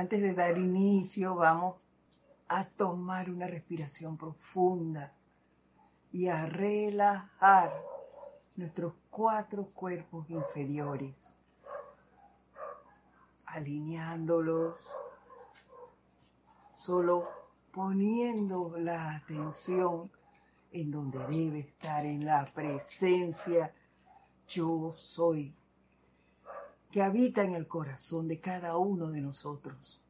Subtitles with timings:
[0.00, 1.76] Antes de dar inicio, vamos
[2.48, 5.12] a tomar una respiración profunda
[6.10, 7.70] y a relajar
[8.56, 11.38] nuestros cuatro cuerpos inferiores,
[13.44, 14.80] alineándolos,
[16.72, 17.28] solo
[17.70, 20.10] poniendo la atención
[20.72, 23.74] en donde debe estar, en la presencia.
[24.48, 25.54] Yo soy,
[26.90, 30.00] que habita en el corazón de cada uno de nosotros.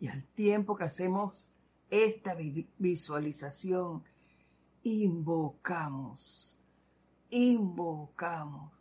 [0.00, 1.48] Y al tiempo que hacemos
[1.90, 2.36] esta
[2.78, 4.04] visualización,
[4.84, 6.56] invocamos,
[7.30, 8.72] invocamos,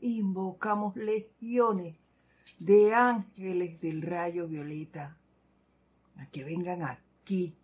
[0.00, 1.96] invocamos legiones
[2.58, 5.16] de ángeles del rayo violeta
[6.18, 7.56] a que vengan aquí,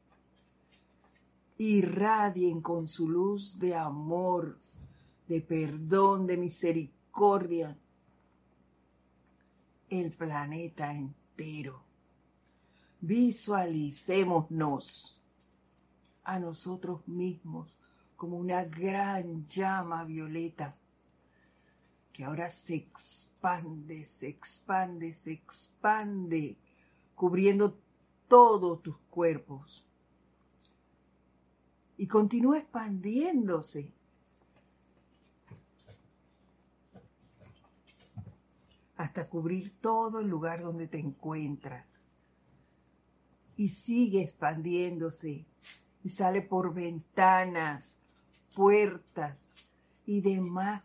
[1.59, 4.59] irradien con su luz de amor,
[5.29, 6.98] de perdón, de misericordia,
[9.91, 11.83] el planeta entero.
[13.01, 15.21] Visualicémonos
[16.23, 17.77] a nosotros mismos
[18.15, 20.73] como una gran llama violeta
[22.13, 26.57] que ahora se expande, se expande, se expande,
[27.17, 27.77] cubriendo
[28.29, 29.85] todos tus cuerpos.
[31.97, 33.93] Y continúa expandiéndose.
[38.99, 42.11] Hasta cubrir todo el lugar donde te encuentras.
[43.57, 45.47] Y sigue expandiéndose
[46.03, 47.97] y sale por ventanas,
[48.55, 49.69] puertas
[50.05, 50.83] y demás,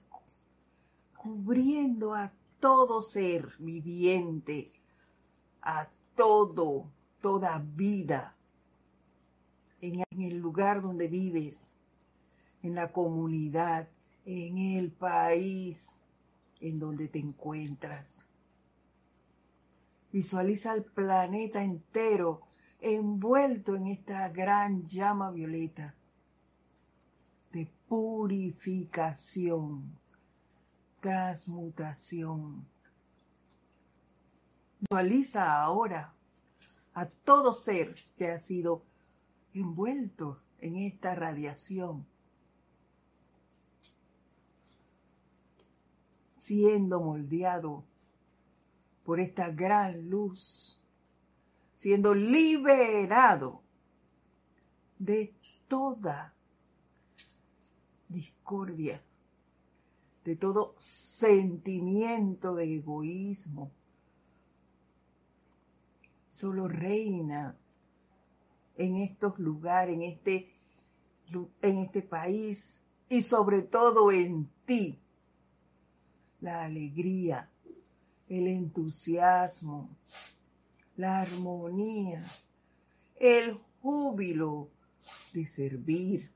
[1.17, 4.72] cubriendo a todo ser viviente,
[5.61, 8.36] a todo toda vida
[9.81, 11.80] en el lugar donde vives,
[12.61, 13.89] en la comunidad,
[14.25, 16.03] en el país
[16.64, 18.25] en donde te encuentras.
[20.14, 22.47] Visualiza el planeta entero
[22.80, 25.94] envuelto en esta gran llama violeta
[27.52, 29.99] de purificación,
[31.02, 32.65] transmutación.
[34.80, 36.14] Visualiza ahora
[36.93, 38.83] a todo ser que ha sido
[39.54, 42.08] envuelto en esta radiación,
[46.45, 47.86] siendo moldeado
[49.05, 50.77] por esta gran luz,
[51.73, 53.61] siendo liberado
[54.99, 55.33] de
[55.70, 56.33] toda
[58.09, 59.02] discordia,
[60.26, 63.71] de todo sentimiento de egoísmo,
[66.30, 67.58] solo reina
[68.76, 70.52] en estos lugares, en este,
[71.61, 75.02] en este país y sobre todo en ti.
[76.43, 77.49] La alegría,
[78.27, 79.89] el entusiasmo,
[80.98, 82.23] la armonía,
[83.15, 84.70] el júbilo
[85.33, 86.32] de servir.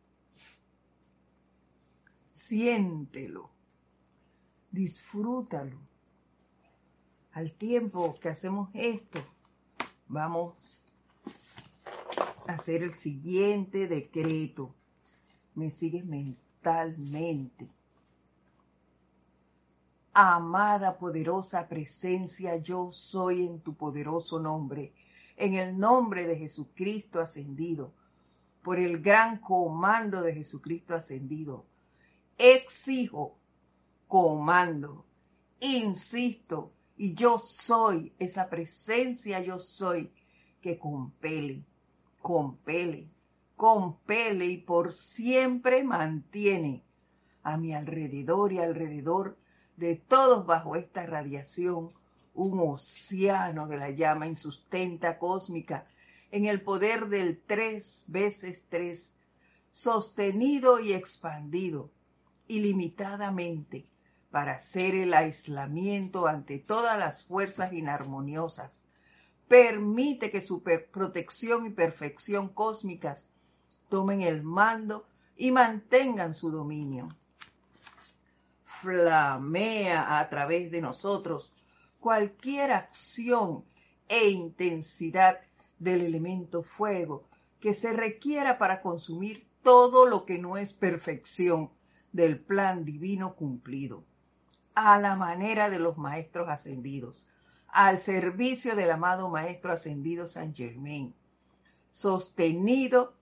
[2.31, 3.51] Siéntelo,
[4.72, 5.78] disfrútalo.
[7.34, 9.23] Al tiempo que hacemos esto,
[10.09, 10.85] Vamos
[12.47, 14.73] a hacer el siguiente decreto.
[15.53, 17.67] Me sigues mentalmente.
[20.19, 24.91] Amada poderosa presencia, yo soy en tu poderoso nombre,
[25.35, 27.94] en el nombre de Jesucristo ascendido,
[28.63, 31.67] por el gran comando de Jesucristo ascendido.
[32.39, 33.38] Exijo,
[34.07, 35.05] comando,
[35.59, 40.11] insisto, y yo soy esa presencia, yo soy
[40.61, 41.63] que compele,
[42.23, 43.07] compele,
[43.55, 46.84] compele y por siempre mantiene
[47.44, 49.38] a mi alrededor y alrededor
[49.78, 51.92] de todos bajo esta radiación
[52.34, 55.88] un océano de la llama insustenta cósmica
[56.32, 59.16] en el poder del tres veces tres,
[59.72, 61.90] sostenido y expandido
[62.48, 63.88] ilimitadamente
[64.32, 68.84] para hacer el aislamiento ante todas las fuerzas inarmoniosas.
[69.47, 73.32] Permite que su protección y perfección cósmicas
[73.90, 75.08] tomen el mando
[75.38, 77.09] y mantengan su dominio.
[78.82, 81.53] Flamea a través de nosotros
[82.00, 83.66] cualquier acción
[84.08, 85.40] e intensidad
[85.79, 87.28] del elemento fuego
[87.59, 91.72] que se requiera para consumir todo lo que no es perfección
[92.12, 94.06] del plan divino cumplido.
[94.76, 97.28] A la manera de los maestros ascendidos,
[97.68, 101.14] al servicio del amado Maestro ascendido San Germain,
[101.91, 103.16] sostenido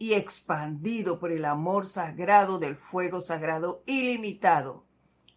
[0.00, 4.86] y expandido por el amor sagrado del fuego sagrado ilimitado,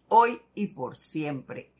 [0.08, 1.70] hoy y por siempre,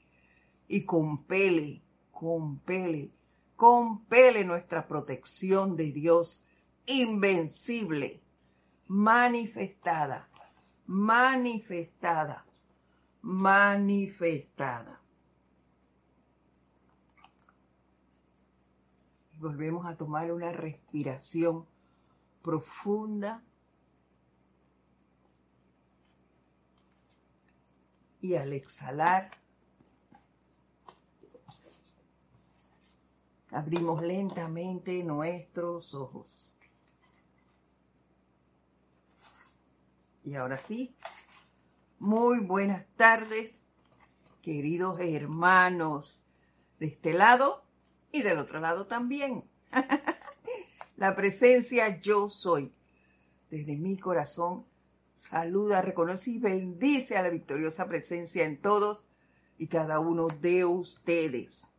[0.69, 1.83] y compele,
[2.13, 3.11] compele,
[3.57, 6.45] compele nuestra protección de Dios
[6.85, 8.21] invencible,
[8.87, 10.29] manifestada,
[10.85, 12.45] manifestada,
[13.23, 15.01] manifestada.
[19.39, 21.67] Volvemos a tomar una respiración
[22.45, 23.43] profunda
[28.21, 29.31] y al exhalar
[33.51, 36.55] abrimos lentamente nuestros ojos.
[40.23, 40.95] Y ahora sí,
[41.99, 43.67] muy buenas tardes,
[44.43, 46.25] queridos hermanos
[46.79, 47.65] de este lado
[48.13, 49.49] y del otro lado también.
[50.97, 52.73] La presencia yo soy.
[53.51, 54.65] Desde mi corazón
[55.17, 59.05] saluda, reconoce y bendice a la victoriosa presencia en todos
[59.59, 61.73] y cada uno de ustedes.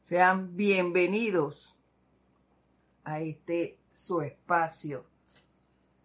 [0.00, 1.76] Sean bienvenidos
[3.04, 5.06] a este su espacio,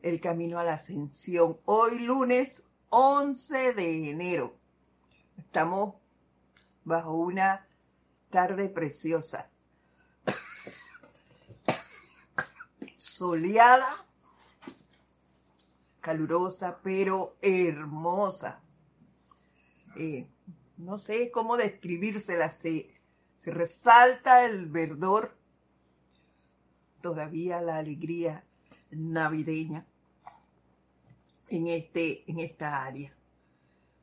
[0.01, 1.57] el camino a la ascensión.
[1.65, 4.55] Hoy lunes 11 de enero.
[5.37, 5.95] Estamos
[6.85, 7.67] bajo una
[8.29, 9.49] tarde preciosa.
[13.13, 14.03] Soleada
[16.01, 18.59] calurosa, pero hermosa.
[19.95, 20.27] Eh,
[20.77, 22.89] no sé cómo describírsela, se,
[23.35, 25.37] se resalta el verdor,
[27.01, 28.43] todavía la alegría
[28.89, 29.85] navideña
[31.49, 33.15] en, este, en esta área.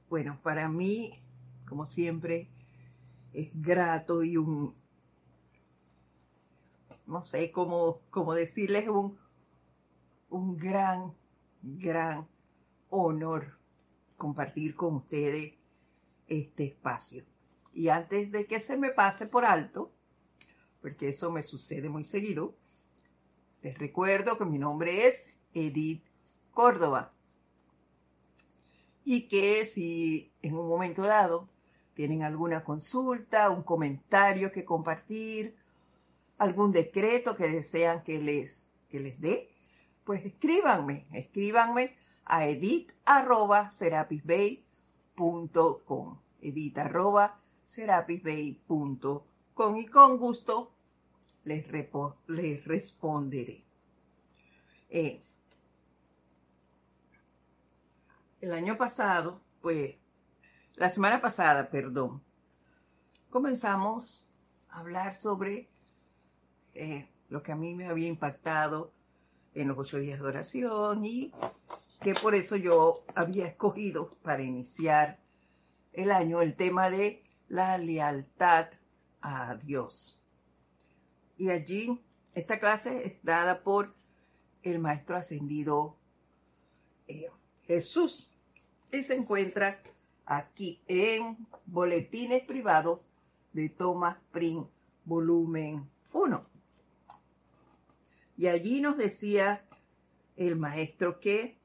[0.08, 1.20] Bueno, para mí,
[1.68, 2.48] como siempre,
[3.32, 4.79] es grato y un,
[7.10, 9.18] no sé cómo, cómo decirles, un,
[10.30, 11.12] un gran
[11.62, 12.26] gran
[12.88, 13.58] honor
[14.16, 15.54] compartir con ustedes
[16.26, 17.24] este espacio.
[17.72, 19.92] Y antes de que se me pase por alto,
[20.80, 22.54] porque eso me sucede muy seguido,
[23.62, 26.04] les recuerdo que mi nombre es Edith
[26.52, 27.12] Córdoba
[29.04, 31.48] y que si en un momento dado
[31.94, 35.56] tienen alguna consulta, un comentario que compartir,
[36.40, 39.48] algún decreto que desean que les, que les dé,
[40.04, 41.94] pues escríbanme, escríbanme
[42.24, 50.72] a edit arroba serapisbay.com edit arroba serapisbay.com y con gusto
[51.44, 51.66] les,
[52.26, 53.62] les responderé.
[54.88, 55.20] Eh,
[58.40, 59.94] el año pasado, pues,
[60.76, 62.22] la semana pasada, perdón,
[63.28, 64.26] comenzamos
[64.70, 65.68] a hablar sobre
[66.74, 68.92] eh, lo que a mí me había impactado
[69.54, 71.32] en los ocho días de oración y
[72.00, 75.18] que por eso yo había escogido para iniciar
[75.92, 78.68] el año el tema de la lealtad
[79.20, 80.20] a Dios.
[81.36, 82.00] Y allí
[82.34, 83.94] esta clase es dada por
[84.62, 85.96] el maestro ascendido
[87.08, 87.28] eh,
[87.66, 88.30] Jesús
[88.92, 89.80] y se encuentra
[90.26, 93.10] aquí en Boletines Privados
[93.52, 94.64] de Thomas Pring,
[95.04, 96.49] volumen 1.
[98.40, 99.62] Y allí nos decía
[100.34, 101.58] el maestro que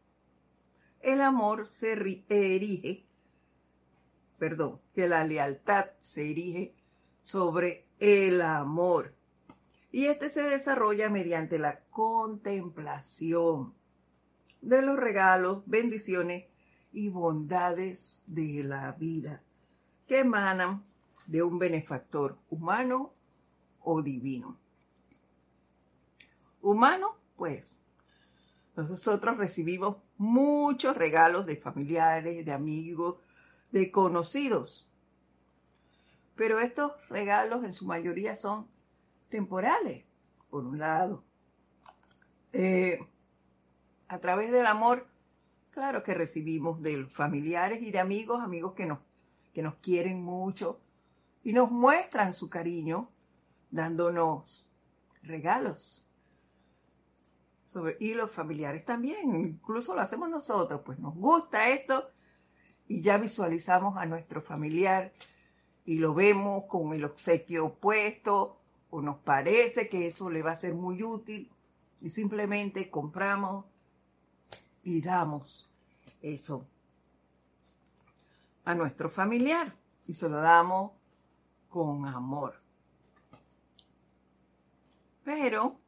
[1.00, 3.06] el amor se erige,
[4.38, 6.76] perdón, que la lealtad se erige
[7.22, 9.14] sobre el amor.
[9.94, 13.74] Y este se desarrolla mediante la contemplación
[14.62, 16.44] de los regalos, bendiciones
[16.92, 19.42] y bondades de la vida
[20.10, 20.84] que emanan
[21.26, 23.14] de un benefactor humano
[23.80, 24.58] o divino
[26.66, 27.72] humano, pues
[28.76, 33.18] nosotros recibimos muchos regalos de familiares, de amigos,
[33.72, 34.92] de conocidos.
[36.36, 38.68] Pero estos regalos en su mayoría son
[39.30, 40.04] temporales,
[40.50, 41.24] por un lado.
[42.52, 43.00] Eh,
[44.08, 45.08] a través del amor,
[45.70, 49.00] claro que recibimos de familiares y de amigos, amigos que nos,
[49.54, 50.80] que nos quieren mucho
[51.44, 53.10] y nos muestran su cariño
[53.70, 54.66] dándonos
[55.22, 56.05] regalos
[58.00, 62.10] y los familiares también, incluso lo hacemos nosotros, pues nos gusta esto
[62.88, 65.12] y ya visualizamos a nuestro familiar
[65.86, 68.58] y lo vemos con el obsequio puesto
[68.90, 71.52] o nos parece que eso le va a ser muy útil
[72.02, 73.66] y simplemente compramos
[74.84, 75.70] y damos
[76.22, 76.66] eso
[78.64, 79.76] a nuestro familiar
[80.08, 80.92] y se lo damos
[81.70, 82.56] con amor.
[85.24, 85.80] Pero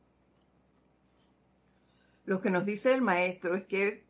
[2.27, 4.05] lo que nos dice el maestro es que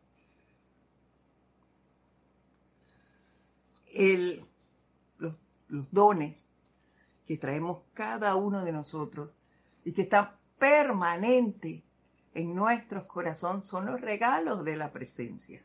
[5.20, 5.36] los,
[5.68, 6.50] los dones
[7.28, 9.30] que traemos cada uno de nosotros
[9.86, 11.84] y que está permanente
[12.34, 15.62] en nuestros corazones son los regalos de la presencia.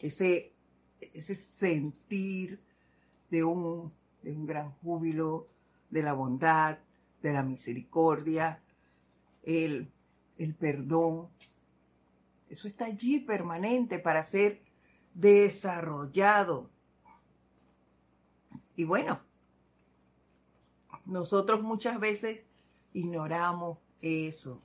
[0.00, 0.52] Ese,
[1.00, 2.60] ese sentir
[3.30, 5.46] de un, de un gran júbilo,
[5.88, 6.78] de la bondad,
[7.22, 8.60] de la misericordia,
[9.44, 9.92] el,
[10.36, 11.28] el perdón.
[12.50, 14.60] Eso está allí permanente para ser
[15.14, 16.68] desarrollado.
[18.74, 19.20] Y bueno,
[21.04, 22.40] nosotros muchas veces
[22.92, 24.60] ignoramos eso.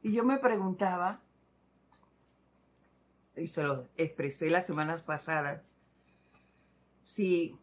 [0.00, 1.20] Y yo me preguntaba,
[3.36, 5.60] y se lo expresé las semanas pasadas,
[7.02, 7.58] si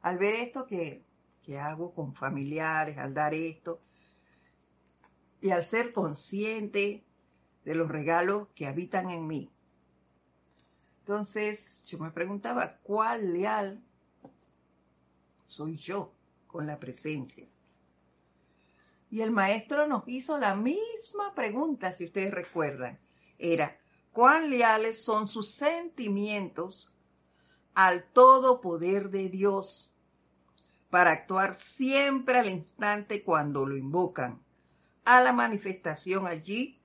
[0.00, 1.02] al ver esto que,
[1.42, 3.80] que hago con familiares, al dar esto,
[5.42, 7.04] y al ser consciente
[7.64, 9.50] de los regalos que habitan en mí.
[11.00, 13.82] Entonces yo me preguntaba, ¿cuál leal
[15.46, 16.12] soy yo
[16.46, 17.46] con la presencia?
[19.10, 22.98] Y el maestro nos hizo la misma pregunta, si ustedes recuerdan.
[23.38, 23.76] Era,
[24.12, 26.92] ¿cuán leales son sus sentimientos
[27.74, 29.92] al todo poder de Dios
[30.88, 34.40] para actuar siempre al instante cuando lo invocan,
[35.04, 36.80] a la manifestación allí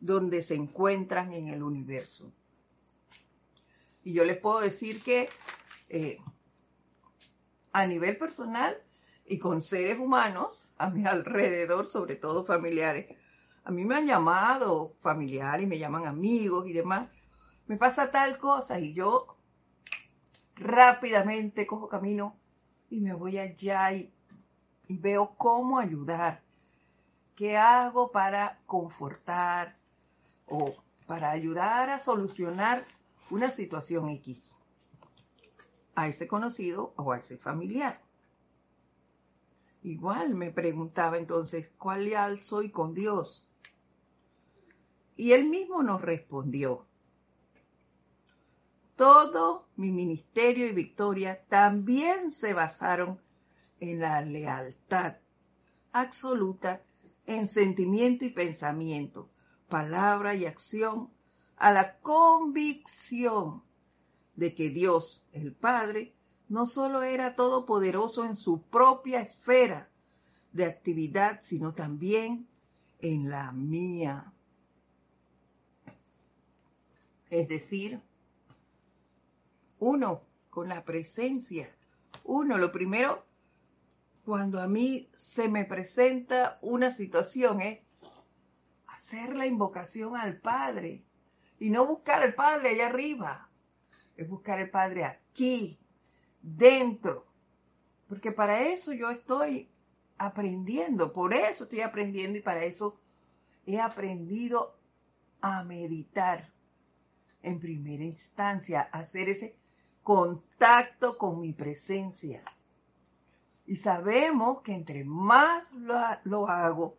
[0.00, 2.32] donde se encuentran en el universo?
[4.04, 5.28] Y yo les puedo decir que
[5.88, 6.18] eh,
[7.72, 8.82] a nivel personal,
[9.28, 13.14] y con seres humanos a mi alrededor, sobre todo familiares.
[13.64, 17.08] A mí me han llamado familiares, me llaman amigos y demás.
[17.66, 19.36] Me pasa tal cosa y yo
[20.56, 22.36] rápidamente cojo camino
[22.88, 24.12] y me voy allá y,
[24.88, 26.42] y veo cómo ayudar.
[27.38, 29.76] ¿Qué hago para confortar
[30.48, 30.74] o
[31.06, 32.84] para ayudar a solucionar
[33.30, 34.56] una situación X
[35.94, 38.02] a ese conocido o a ese familiar?
[39.84, 43.48] Igual me preguntaba entonces, ¿cuál leal soy con Dios?
[45.14, 46.86] Y él mismo nos respondió,
[48.96, 53.20] todo mi ministerio y victoria también se basaron
[53.78, 55.18] en la lealtad
[55.92, 56.82] absoluta
[57.28, 59.28] en sentimiento y pensamiento,
[59.68, 61.10] palabra y acción,
[61.58, 63.62] a la convicción
[64.34, 66.14] de que Dios, el Padre,
[66.48, 69.90] no solo era todopoderoso en su propia esfera
[70.52, 72.48] de actividad, sino también
[73.00, 74.32] en la mía.
[77.28, 78.00] Es decir,
[79.78, 81.70] uno con la presencia,
[82.24, 83.27] uno, lo primero,
[84.28, 87.78] cuando a mí se me presenta una situación es
[88.86, 91.02] hacer la invocación al Padre
[91.58, 93.48] y no buscar al Padre allá arriba,
[94.18, 95.78] es buscar al Padre aquí,
[96.42, 97.24] dentro.
[98.06, 99.70] Porque para eso yo estoy
[100.18, 103.00] aprendiendo, por eso estoy aprendiendo y para eso
[103.64, 104.76] he aprendido
[105.40, 106.52] a meditar
[107.42, 109.56] en primera instancia, hacer ese
[110.02, 112.42] contacto con mi presencia.
[113.68, 115.72] Y sabemos que entre más
[116.24, 116.96] lo, hago,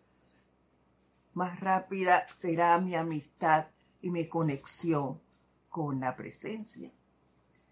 [1.33, 3.65] más rápida será mi amistad
[4.03, 5.19] y mi conexión
[5.69, 6.91] con la presencia.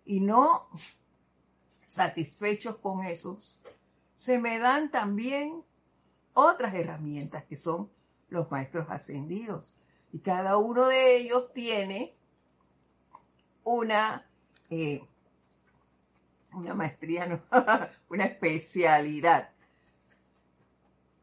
[0.04, 0.68] Y no
[1.86, 3.60] satisfechos con esos,
[4.16, 5.64] se me dan también
[6.34, 7.92] otras herramientas que son
[8.30, 9.78] los maestros ascendidos.
[10.12, 12.16] Y cada uno de ellos tiene
[13.64, 14.28] una,
[14.72, 15.08] eh,
[16.58, 17.42] una maestría,
[18.10, 19.50] una especialidad.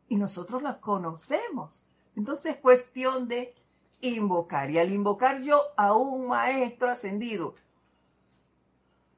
[0.08, 1.84] Y nosotros las conocemos.
[2.16, 3.54] Entonces es cuestión de
[4.00, 4.70] invocar.
[4.70, 7.54] Y al invocar yo a un maestro ascendido,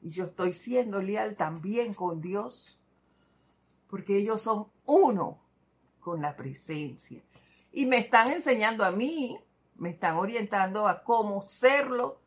[0.01, 2.81] yo estoy siendo leal también con Dios,
[3.89, 5.39] porque ellos son uno
[6.01, 7.21] con la presencia.
[7.73, 9.39] Y me están enseñando a mí,
[9.75, 12.19] me están orientando a cómo serlo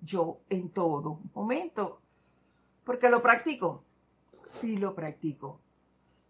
[0.00, 2.01] yo en todo momento.
[2.84, 3.84] Porque lo practico,
[4.48, 5.60] sí lo practico,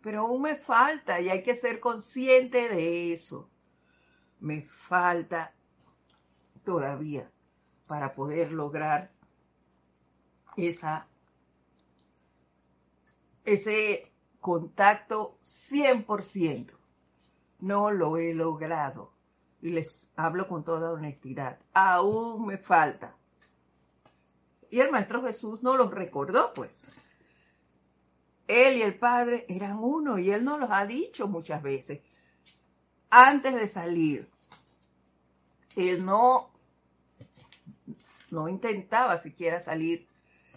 [0.02, 3.48] pero aún me falta y hay que ser consciente de eso.
[4.40, 5.54] Me falta
[6.64, 7.30] todavía
[7.86, 9.12] para poder lograr
[10.56, 11.06] esa,
[13.44, 16.72] ese contacto 100%.
[17.60, 19.12] No lo he logrado.
[19.60, 21.60] Y les hablo con toda honestidad.
[21.72, 23.16] Aún me falta.
[24.72, 26.70] Y el Maestro Jesús no los recordó, pues.
[28.48, 32.00] Él y el Padre eran uno y Él nos los ha dicho muchas veces.
[33.10, 34.30] Antes de salir,
[35.76, 36.50] Él no,
[38.30, 40.08] no intentaba siquiera salir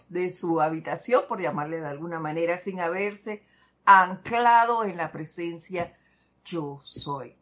[0.08, 3.42] de su habitación, por llamarle de alguna manera, sin haberse
[3.84, 5.94] anclado en la presencia
[6.42, 7.36] yo soy,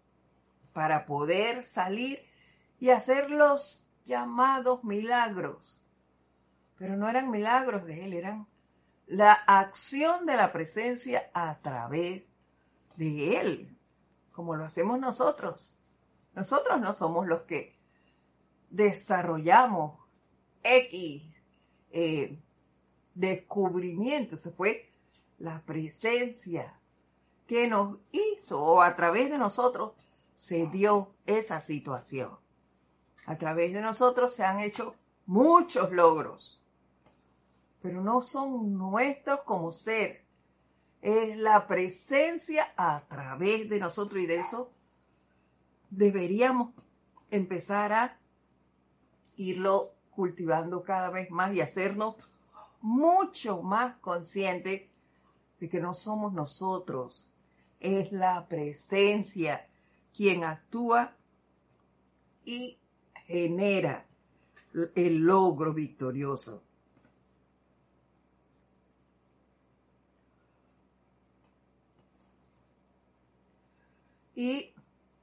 [0.72, 2.18] para poder salir
[2.80, 5.83] y hacer los llamados milagros.
[6.84, 8.46] Pero no eran milagros de él, eran
[9.06, 12.28] la acción de la presencia a través
[12.96, 13.78] de él,
[14.32, 15.74] como lo hacemos nosotros.
[16.34, 17.74] Nosotros no somos los que
[18.68, 19.98] desarrollamos
[20.62, 21.22] X
[21.90, 22.38] eh,
[23.14, 24.92] descubrimiento, se fue
[25.38, 26.78] la presencia
[27.46, 29.94] que nos hizo o a través de nosotros
[30.36, 32.38] se dio esa situación.
[33.24, 36.60] A través de nosotros se han hecho muchos logros,
[37.84, 40.24] pero no son nuestros como ser.
[41.02, 44.70] Es la presencia a través de nosotros y de eso
[45.90, 46.72] deberíamos
[47.30, 48.18] empezar a
[49.36, 52.14] irlo cultivando cada vez más y hacernos
[52.80, 54.84] mucho más conscientes
[55.60, 57.30] de que no somos nosotros,
[57.80, 59.68] es la presencia
[60.16, 61.12] quien actúa
[62.46, 62.78] y
[63.26, 64.06] genera
[64.94, 66.62] el logro victorioso.
[74.34, 74.74] Y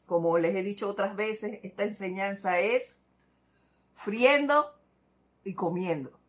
[0.05, 2.97] como les he dicho otras veces, esta enseñanza es
[3.95, 4.73] friendo
[5.43, 6.19] y comiendo.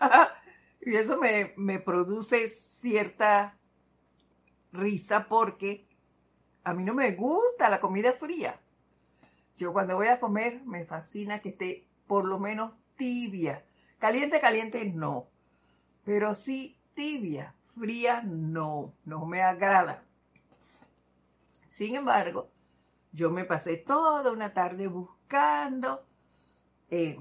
[0.80, 3.56] y eso me, me produce cierta
[4.72, 5.86] risa porque
[6.64, 8.60] a mí no me gusta la comida fría.
[9.56, 13.64] Yo cuando voy a comer me fascina que esté por lo menos tibia.
[13.98, 15.28] Caliente, caliente no.
[16.04, 17.54] Pero sí tibia.
[17.78, 18.94] Fría no.
[19.04, 20.04] No me agrada.
[21.80, 22.50] Sin embargo,
[23.10, 26.04] yo me pasé toda una tarde buscando
[26.90, 27.18] eh,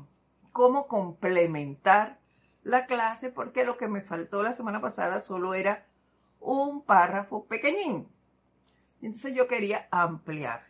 [0.51, 2.19] cómo complementar
[2.63, 5.87] la clase porque lo que me faltó la semana pasada solo era
[6.41, 8.09] un párrafo pequeñín.
[9.01, 10.65] Entonces yo quería ampliar.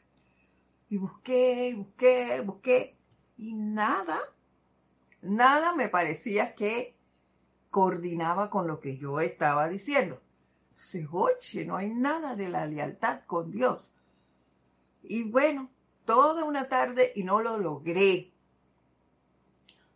[0.88, 2.96] Y busqué, busqué, busqué.
[3.38, 4.20] Y nada,
[5.24, 6.96] nada me parecía que
[7.72, 10.22] coordinaba con lo que yo estaba diciendo.
[10.80, 13.94] Entonces, oye, no hay nada de la lealtad con Dios.
[15.04, 15.70] Y bueno,
[16.06, 18.32] toda una tarde y no lo logré.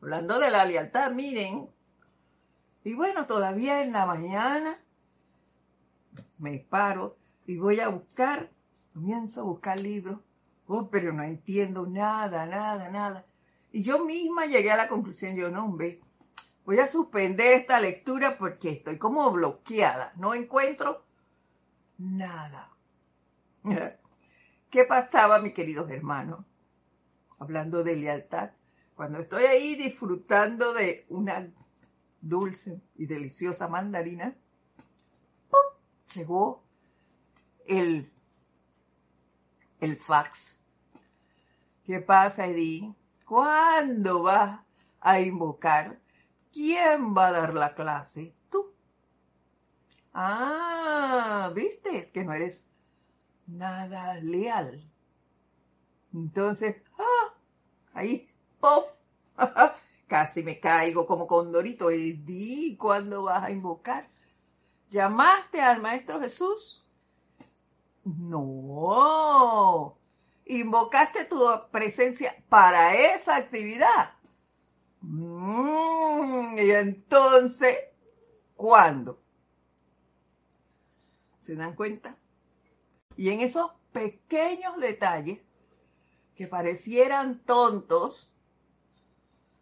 [0.02, 1.70] Hablando de la lealtad, miren.
[2.84, 4.78] Y bueno, todavía en la mañana
[6.38, 7.16] me paro
[7.48, 8.50] y voy a buscar,
[8.94, 10.20] comienzo a buscar libros.
[10.68, 13.26] Oh, pero no entiendo nada, nada, nada.
[13.72, 16.02] Y yo misma llegué a la conclusión, yo no, hombre,
[16.66, 21.04] voy a suspender esta lectura porque estoy como bloqueada, no encuentro
[21.98, 22.70] nada.
[24.70, 26.46] ¿Qué pasaba, mis queridos hermanos?
[27.40, 28.52] Hablando de lealtad,
[28.96, 31.48] cuando estoy ahí disfrutando de una
[32.22, 34.36] dulce y deliciosa mandarina,
[35.50, 35.60] ¡pum!
[36.14, 36.64] llegó
[37.66, 38.12] el,
[39.80, 40.60] el fax.
[41.86, 42.96] ¿Qué pasa, Eddie?
[43.26, 44.62] ¿Cuándo vas
[45.02, 46.00] a invocar?
[46.54, 48.36] ¿Quién va a dar la clase?
[48.52, 48.74] Tú.
[50.14, 52.70] Ah, viste, es que no eres
[53.48, 54.88] nada leal.
[56.14, 57.34] Entonces, ah,
[57.94, 58.86] ahí, ¡pof!
[60.08, 61.90] Casi me caigo como condorito.
[61.90, 64.08] Eddie, ¿cuándo vas a invocar?
[64.92, 66.86] ¿Llamaste al Maestro Jesús?
[68.04, 69.98] No.
[70.46, 71.40] Invocaste tu
[71.72, 74.14] presencia para esa actividad.
[75.04, 77.78] Mm, y entonces,
[78.56, 79.22] ¿cuándo?
[81.40, 82.18] ¿Se dan cuenta?
[83.18, 85.42] Y en esos pequeños detalles
[86.36, 88.34] que parecieran tontos,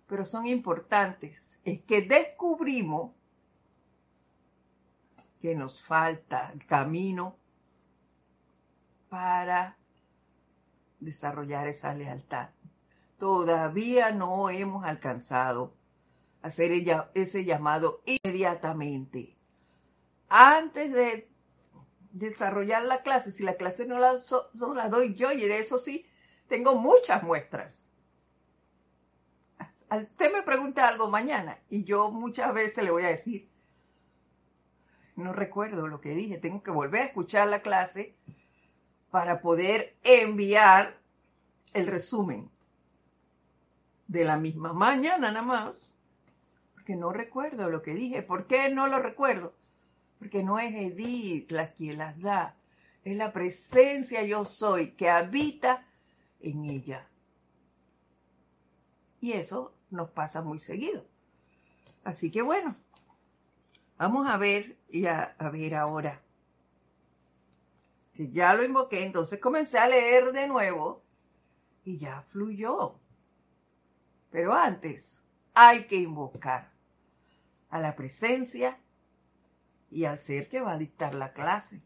[0.08, 3.12] pero son importantes, es que descubrimos
[5.42, 7.36] que nos falta el camino
[9.10, 9.76] para
[11.00, 12.52] desarrollar esa lealtad.
[13.22, 15.76] Todavía no hemos alcanzado
[16.42, 16.72] hacer
[17.14, 19.38] ese llamado inmediatamente.
[20.28, 21.30] Antes de
[22.14, 24.20] desarrollar la clase, si la clase no la,
[24.56, 26.04] no la doy yo, y de eso sí,
[26.48, 27.92] tengo muchas muestras.
[29.92, 33.48] Usted me pregunta algo mañana y yo muchas veces le voy a decir,
[35.16, 38.16] no recuerdo lo que dije, tengo que volver a escuchar la clase
[39.12, 41.00] para poder enviar
[41.74, 42.50] el resumen
[44.12, 45.94] de la misma mañana nada más,
[46.74, 48.22] porque no recuerdo lo que dije.
[48.22, 49.54] ¿Por qué no lo recuerdo?
[50.20, 52.56] Porque no es Edith la que las da,
[53.04, 55.86] es la presencia yo soy que habita
[56.42, 57.08] en ella.
[59.20, 61.06] Y eso nos pasa muy seguido.
[62.04, 62.76] Así que bueno,
[64.02, 66.24] Vamos a ver y a, a ver ahora.
[68.16, 71.04] Que ya lo invoqué, entonces comencé a leer de nuevo
[71.86, 73.01] y ya fluyó.
[74.32, 75.22] Pero antes
[75.54, 76.72] hay que invocar
[77.70, 78.80] a la presencia
[79.90, 81.82] y al ser que va a dictar la clase.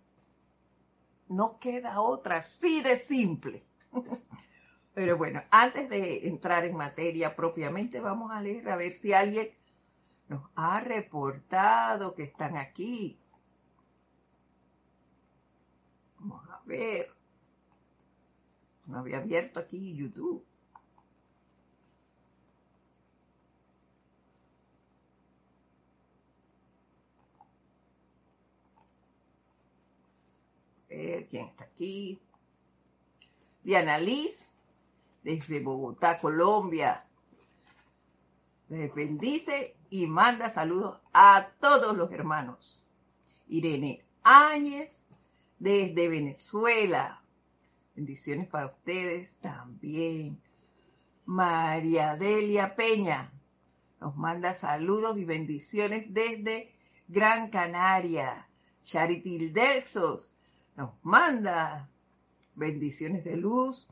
[1.28, 3.66] No queda otra, así de simple.
[4.94, 9.50] Pero bueno, antes de entrar en materia propiamente, vamos a leer a ver si alguien
[10.30, 13.20] nos ha reportado que están aquí.
[16.20, 17.12] Vamos a ver.
[18.86, 20.46] No había abierto aquí YouTube.
[31.30, 32.20] Quién está aquí.
[33.64, 34.54] Diana Liz,
[35.24, 37.06] desde Bogotá, Colombia.
[38.70, 42.86] Les bendice y manda saludos a todos los hermanos.
[43.48, 45.06] Irene Áñez,
[45.60, 47.22] desde Venezuela.
[47.96, 50.42] Bendiciones para ustedes también.
[51.26, 53.32] María Delia Peña
[54.00, 56.72] nos manda saludos y bendiciones desde
[57.08, 58.48] Gran Canaria.
[58.84, 60.35] Charity Delxos
[60.76, 61.90] nos manda
[62.56, 63.90] bendiciones de luz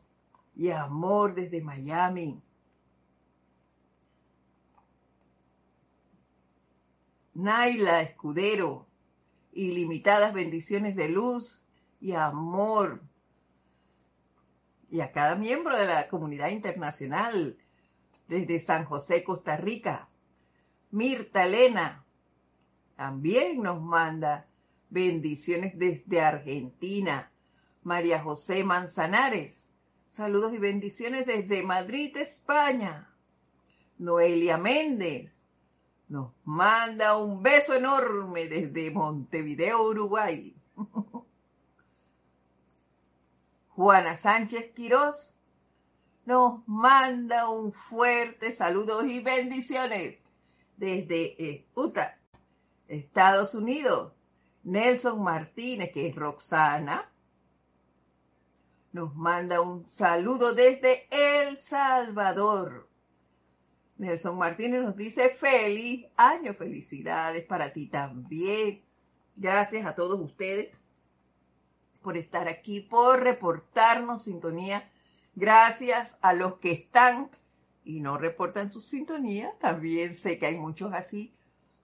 [0.56, 2.41] y amor desde Miami.
[7.34, 8.86] Naila Escudero,
[9.54, 11.62] ilimitadas bendiciones de luz
[12.00, 13.02] y amor.
[14.89, 17.58] Y a cada miembro de la comunidad internacional
[18.28, 20.08] desde San José, Costa Rica.
[20.91, 22.06] Mirta Elena
[22.96, 24.48] también nos manda
[24.93, 27.32] Bendiciones desde Argentina.
[27.82, 29.71] María José Manzanares.
[30.08, 33.10] Saludos y bendiciones desde Madrid, España.
[33.97, 35.47] Noelia Méndez
[36.10, 40.56] nos manda un beso enorme desde Montevideo, Uruguay.
[43.69, 45.34] Juana Sánchez Quirós
[46.25, 50.23] nos manda un fuerte saludo y bendiciones
[50.77, 52.15] desde eh, Utah,
[52.88, 54.12] Estados Unidos.
[54.63, 57.12] Nelson Martínez, que es Roxana,
[58.93, 62.88] nos manda un saludo desde El Salvador.
[63.97, 68.82] Nelson Martínez nos dice feliz año, felicidades para ti también.
[69.36, 70.69] Gracias a todos ustedes
[72.02, 74.89] por estar aquí, por reportarnos sintonía.
[75.36, 77.30] Gracias a los que están
[77.84, 79.54] y no reportan su sintonía.
[79.60, 81.34] También sé que hay muchos así.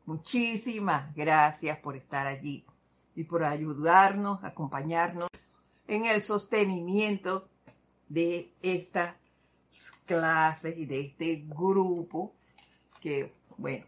[0.06, 2.66] Muchísimas gracias por estar allí
[3.20, 5.28] y por ayudarnos, acompañarnos
[5.90, 7.50] en el sostenimiento
[8.08, 9.14] de estas
[10.06, 12.34] clases y de este grupo
[13.02, 13.86] que, bueno,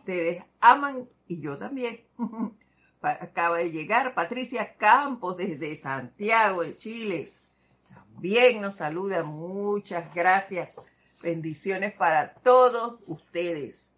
[0.00, 2.00] ustedes aman y yo también.
[3.02, 7.32] Acaba de llegar Patricia Campos desde Santiago, de Chile.
[7.88, 9.22] También nos saluda.
[9.22, 10.74] Muchas gracias.
[11.22, 13.94] Bendiciones para todos ustedes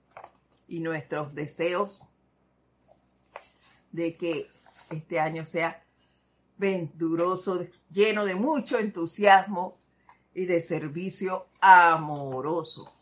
[0.69, 2.07] y nuestros deseos
[3.93, 4.51] de que
[4.91, 5.83] este año sea
[6.57, 9.79] venturoso, lleno de mucho entusiasmo
[10.35, 12.93] y de servicio amoroso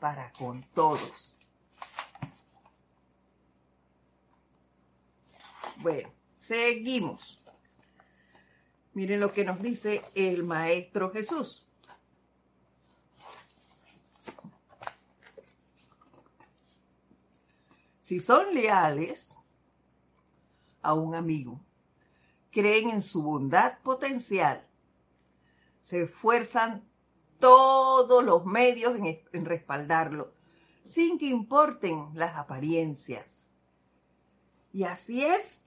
[0.00, 1.36] para con todos.
[5.76, 7.40] Bueno, seguimos.
[8.94, 11.64] Miren lo que nos dice el Maestro Jesús.
[18.00, 19.37] Si son leales,
[20.88, 21.60] a un amigo.
[22.50, 24.66] Creen en su bondad potencial.
[25.82, 26.82] Se esfuerzan
[27.38, 30.32] todos los medios en, respaldarlo,
[30.86, 33.52] sin que importen las apariencias.
[34.72, 35.62] Y así es,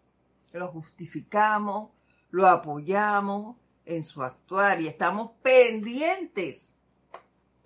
[0.54, 1.92] lo justificamos,
[2.32, 6.76] lo apoyamos en su actuar y estamos pendientes,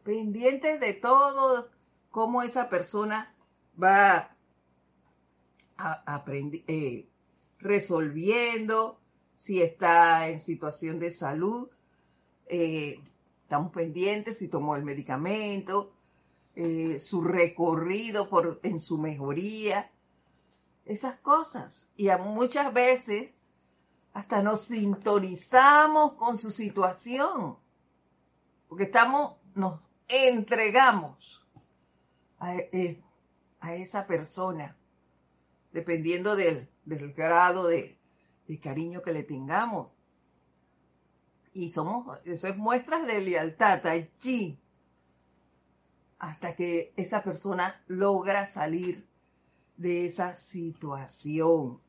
[0.03, 1.69] pendientes de todo
[2.11, 3.33] cómo esa persona
[3.81, 4.35] va
[5.77, 7.07] a aprender, eh,
[7.65, 8.99] resolviendo,
[9.35, 11.67] si está en situación de salud,
[12.47, 12.99] eh,
[13.43, 15.91] estamos pendientes si tomó el medicamento,
[16.55, 19.91] eh, su recorrido por, en su mejoría,
[20.85, 21.89] esas cosas.
[21.97, 23.31] Y muchas veces
[24.13, 27.57] hasta nos sintonizamos con su situación,
[28.69, 31.43] porque estamos, nos entregamos
[32.39, 33.01] a, eh,
[33.59, 34.77] a esa persona,
[35.75, 37.99] dependiendo del, grado de,
[38.63, 39.91] cariño que le tengamos.
[41.53, 44.57] Y somos, eso es muestras de lealtad allí,
[46.17, 49.05] hasta que esa persona logra salir
[49.75, 51.81] de esa situación.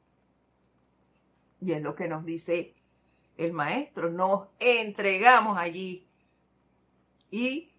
[1.61, 2.75] Y es lo que nos dice
[3.37, 6.09] el maestro, nos entregamos allí
[7.31, 7.71] y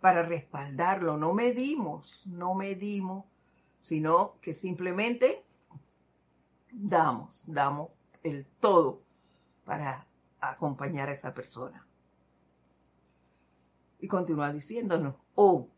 [0.00, 3.26] para respaldarlo, no medimos, no medimos,
[3.86, 5.44] sino que simplemente
[6.72, 7.90] damos, damos
[8.24, 9.00] el todo
[9.64, 10.08] para
[10.40, 11.86] acompañar a esa persona.
[14.00, 15.68] Y continúa diciéndonos, oh,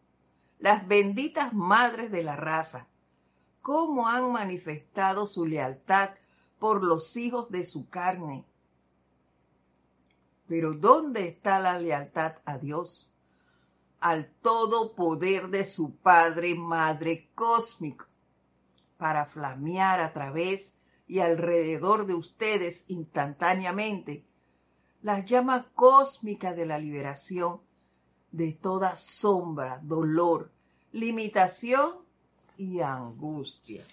[0.58, 2.86] las benditas madres de la raza,
[3.60, 6.08] cómo han manifestado su lealtad
[6.58, 8.46] por los hijos de su carne.
[10.46, 13.12] Pero ¿dónde está la lealtad a Dios?
[14.00, 18.06] Al todo poder de su Padre, Madre cósmico,
[18.96, 24.24] para flamear a través y alrededor de ustedes instantáneamente
[25.02, 27.60] la llama cósmica de la liberación
[28.30, 30.52] de toda sombra, dolor,
[30.92, 31.96] limitación
[32.56, 33.84] y angustia.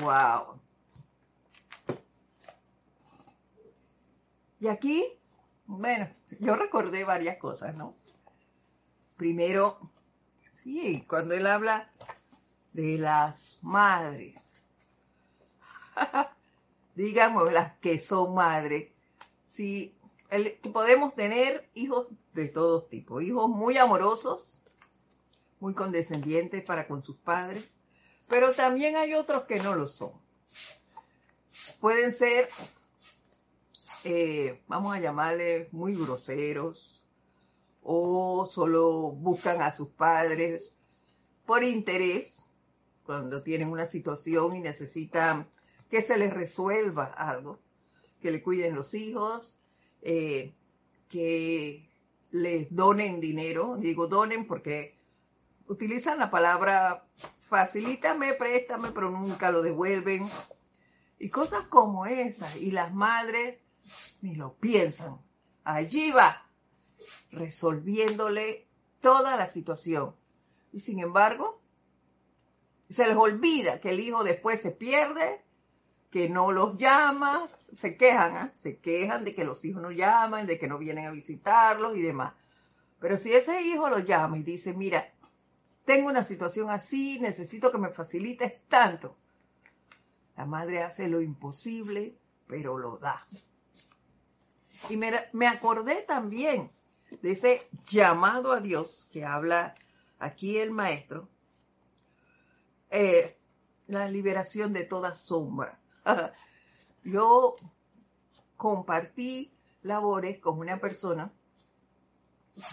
[0.00, 0.60] Wow.
[4.58, 5.04] Y aquí,
[5.66, 6.08] bueno,
[6.40, 7.94] yo recordé varias cosas, ¿no?
[9.16, 9.78] Primero,
[10.52, 11.90] sí, cuando él habla
[12.72, 14.62] de las madres,
[16.94, 18.90] digamos las que son madres,
[19.46, 19.94] sí,
[20.72, 24.60] podemos tener hijos de todos tipos, hijos muy amorosos,
[25.60, 27.70] muy condescendientes para con sus padres,
[28.28, 30.12] pero también hay otros que no lo son.
[31.80, 32.48] Pueden ser,
[34.04, 36.95] eh, vamos a llamarles muy groseros,
[37.88, 40.72] o solo buscan a sus padres
[41.46, 42.50] por interés,
[43.04, 45.48] cuando tienen una situación y necesitan
[45.88, 47.60] que se les resuelva algo,
[48.20, 49.60] que le cuiden los hijos,
[50.02, 50.52] eh,
[51.08, 51.88] que
[52.32, 54.96] les donen dinero, digo donen porque
[55.68, 57.06] utilizan la palabra
[57.42, 60.26] facilítame, préstame, pero nunca lo devuelven.
[61.20, 62.56] Y cosas como esas.
[62.56, 63.60] Y las madres
[64.20, 65.18] ni lo piensan.
[65.64, 66.45] Allí va,
[67.30, 68.66] resolviéndole
[69.00, 70.14] toda la situación.
[70.72, 71.60] Y sin embargo,
[72.88, 75.42] se les olvida que el hijo después se pierde
[76.10, 78.52] que no los llama, se quejan, ¿ah?
[78.54, 82.02] se quejan de que los hijos no llaman, de que no vienen a visitarlos y
[82.02, 82.34] demás.
[83.00, 85.12] Pero si ese hijo lo llama y dice, mira,
[85.84, 89.16] tengo una situación así, necesito que me facilites tanto,
[90.36, 92.16] la madre hace lo imposible,
[92.46, 93.26] pero lo da.
[94.90, 96.70] Y me, acordé también
[97.10, 99.74] de ese llamado a Dios que habla
[100.18, 101.28] aquí el maestro,
[102.90, 103.36] eh,
[103.86, 105.78] la liberación de toda sombra.
[107.04, 107.56] yo
[108.56, 111.32] compartí labores con una persona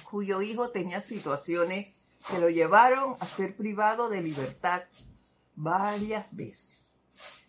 [0.10, 1.94] cuyo hijo tenía situaciones
[2.30, 4.84] que lo llevaron a ser privado de libertad
[5.56, 6.70] varias veces.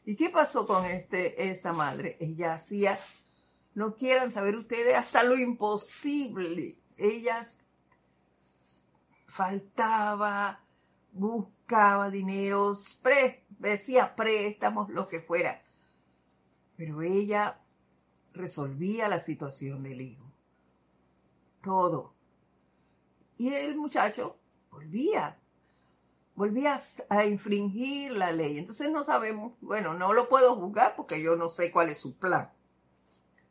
[0.05, 2.17] ¿Y qué pasó con este, esa madre?
[2.21, 2.99] Ella hacía,
[3.75, 6.79] no quieran saber ustedes, hasta lo imposible.
[6.97, 7.45] Ella
[9.27, 10.61] faltaba,
[11.13, 13.01] buscaba dineros,
[13.59, 15.61] decía préstamos, lo que fuera
[16.77, 17.61] pero ella
[18.33, 20.25] resolvía la situación del hijo.
[21.63, 22.15] Todo.
[23.37, 24.37] Y el muchacho
[24.71, 25.39] volvía,
[26.35, 28.59] volvía a infringir la ley.
[28.59, 32.17] Entonces no sabemos, bueno, no lo puedo juzgar porque yo no sé cuál es su
[32.17, 32.53] plan,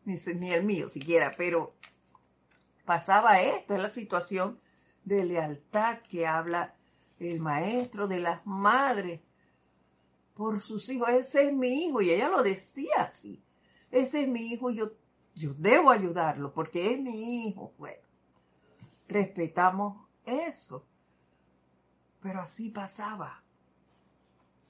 [0.06, 1.74] ni, ni el mío siquiera, pero
[2.86, 4.60] pasaba esto, es la situación
[5.04, 6.76] de lealtad que habla
[7.20, 9.22] el maestro de las madres
[10.34, 11.10] por sus hijos.
[11.10, 13.42] Ese es mi hijo y ella lo decía así.
[13.92, 14.92] Ese es mi hijo yo,
[15.36, 17.74] yo debo ayudarlo porque es mi hijo.
[17.78, 18.02] Bueno,
[19.08, 20.86] respetamos eso.
[22.22, 23.44] Pero así pasaba.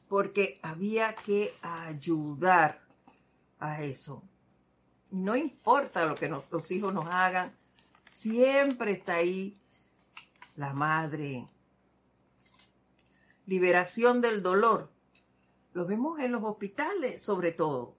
[0.10, 2.82] Porque había que ayudar
[3.60, 4.24] a eso.
[5.14, 7.56] No importa lo que nuestros hijos nos hagan,
[8.10, 9.56] siempre está ahí
[10.56, 11.48] la madre.
[13.46, 14.90] Liberación del dolor
[15.74, 17.96] lo vemos en los hospitales sobre todo.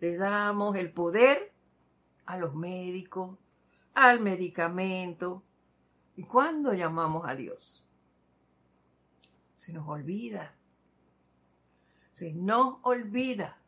[0.00, 1.52] Le damos el poder
[2.24, 3.36] a los médicos,
[3.92, 5.42] al medicamento.
[6.16, 7.84] ¿Y cuándo llamamos a Dios?
[9.58, 10.54] Se nos olvida.
[12.14, 13.58] Se nos olvida.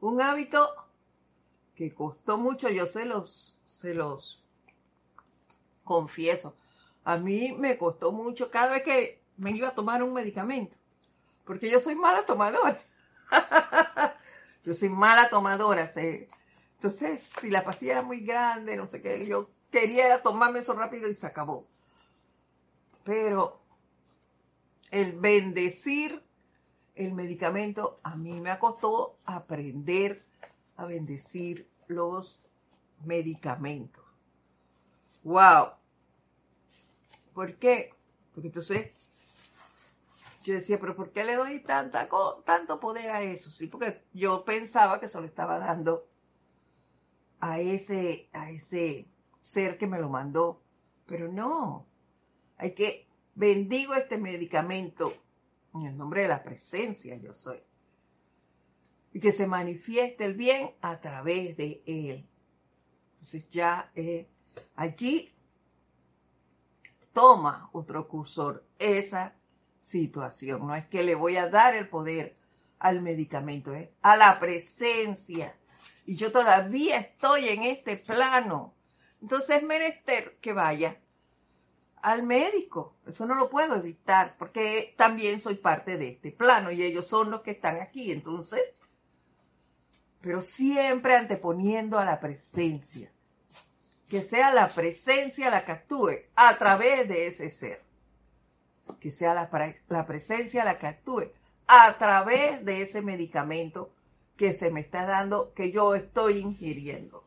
[0.00, 0.87] Un hábito
[1.78, 4.42] que costó mucho, yo se los, se los
[5.84, 6.56] confieso.
[7.04, 10.76] A mí me costó mucho cada vez que me iba a tomar un medicamento
[11.44, 12.82] porque yo soy mala tomadora.
[14.64, 15.88] yo soy mala tomadora.
[16.74, 21.08] Entonces, si la pastilla era muy grande, no sé qué, yo quería tomarme eso rápido
[21.08, 21.68] y se acabó.
[23.04, 23.62] Pero
[24.90, 26.22] el bendecir
[26.96, 30.27] el medicamento, a mí me costó aprender
[30.78, 32.40] a bendecir los
[33.04, 34.04] medicamentos.
[35.24, 35.72] ¡Wow!
[37.34, 37.90] ¿Por qué?
[38.32, 38.92] Porque entonces
[40.44, 42.08] yo decía, pero ¿por qué le doy tanta,
[42.44, 43.50] tanto poder a eso?
[43.50, 46.06] Sí, porque yo pensaba que se lo estaba dando
[47.40, 49.08] a ese, a ese
[49.40, 50.62] ser que me lo mandó.
[51.06, 51.86] Pero no,
[52.56, 55.12] hay que bendigo este medicamento
[55.74, 57.60] en el nombre de la presencia yo soy.
[59.12, 62.28] Y que se manifieste el bien a través de él.
[63.14, 64.28] Entonces ya eh,
[64.76, 65.34] allí
[67.12, 69.34] toma otro cursor esa
[69.80, 70.66] situación.
[70.66, 72.36] No es que le voy a dar el poder
[72.78, 75.56] al medicamento, a la presencia.
[76.06, 78.74] Y yo todavía estoy en este plano.
[79.20, 81.00] Entonces es menester que vaya
[82.02, 82.96] al médico.
[83.06, 87.30] Eso no lo puedo evitar porque también soy parte de este plano y ellos son
[87.30, 88.12] los que están aquí.
[88.12, 88.62] Entonces,
[90.20, 93.10] pero siempre anteponiendo a la presencia.
[94.08, 97.82] Que sea la presencia la que actúe a través de ese ser.
[99.00, 99.50] Que sea la,
[99.88, 101.30] la presencia la que actúe
[101.66, 103.92] a través de ese medicamento
[104.36, 107.24] que se me está dando, que yo estoy ingiriendo.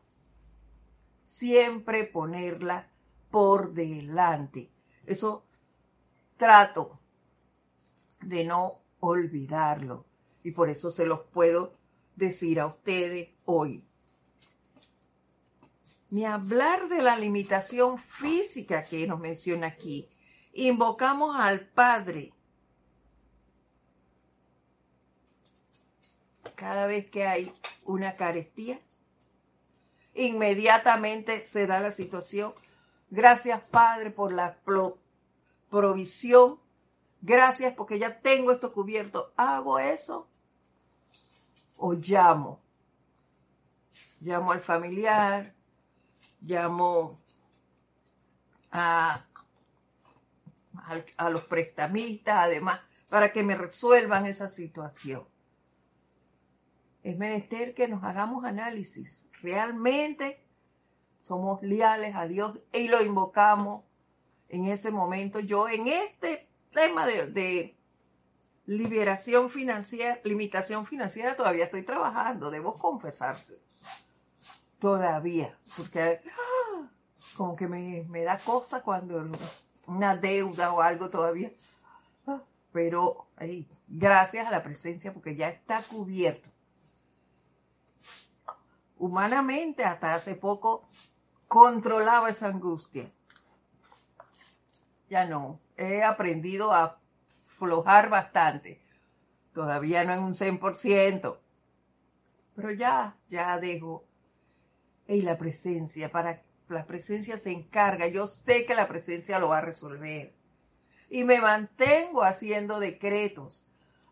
[1.22, 2.88] Siempre ponerla
[3.30, 4.70] por delante.
[5.06, 5.44] Eso
[6.36, 6.98] trato
[8.20, 10.04] de no olvidarlo.
[10.42, 11.72] Y por eso se los puedo
[12.16, 13.84] decir a ustedes hoy.
[16.10, 20.08] Ni hablar de la limitación física que nos menciona aquí.
[20.52, 22.32] Invocamos al Padre.
[26.54, 27.52] Cada vez que hay
[27.84, 28.78] una carestía,
[30.14, 32.52] inmediatamente se da la situación
[33.12, 34.56] Gracias, Padre, por la
[35.68, 36.58] provisión.
[37.20, 39.34] Gracias porque ya tengo esto cubierto.
[39.36, 40.26] ¿Hago eso?
[41.84, 42.60] ¿O llamo?
[44.20, 45.52] Llamo al familiar,
[46.40, 47.18] llamo
[48.70, 49.26] a,
[51.16, 55.26] a, los prestamistas, además, para que me resuelvan esa situación.
[57.02, 59.28] Es menester que nos hagamos análisis.
[59.42, 60.40] ¿Realmente
[61.22, 63.82] somos leales a Dios y lo invocamos
[64.48, 65.40] en ese momento.
[65.40, 67.76] Yo en este tema de,
[68.66, 73.60] liberación financiera, limitación financiera, todavía estoy trabajando, debo confesarse.
[74.78, 76.88] Todavía, porque ah,
[77.36, 79.24] como que me, da cosa cuando
[79.86, 81.52] una deuda o algo todavía.
[82.26, 83.26] Ah, pero
[83.88, 86.50] gracias a la presencia, porque ya está cubierto.
[88.96, 90.86] Humanamente, hasta hace poco
[91.48, 93.10] controlaba esa angustia.
[95.10, 97.01] Ya no, he aprendido a
[97.62, 98.80] flojar bastante.
[99.54, 101.38] Todavía no en un 100%.
[102.56, 104.04] Pero ya, ya dejo.
[105.06, 108.08] Y la presencia, para la presencia se encarga.
[108.08, 110.32] Yo sé que la presencia lo va a resolver.
[111.08, 113.64] Y me mantengo haciendo decretos,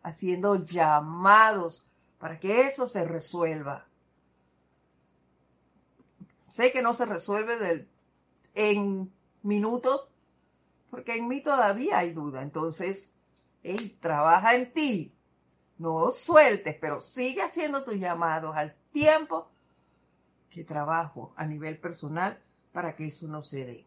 [0.05, 1.85] haciendo llamados
[2.21, 3.85] para que eso se resuelva.
[6.51, 7.89] Sé que no se resuelve
[8.55, 10.09] en minutos,
[10.91, 12.43] porque en mí todavía hay duda.
[12.43, 13.11] Entonces,
[13.63, 15.15] hey, trabaja en ti.
[15.79, 19.51] No sueltes, pero sigue haciendo tus llamados al tiempo
[20.51, 22.39] que trabajo a nivel personal
[22.73, 23.87] para que eso no se dé.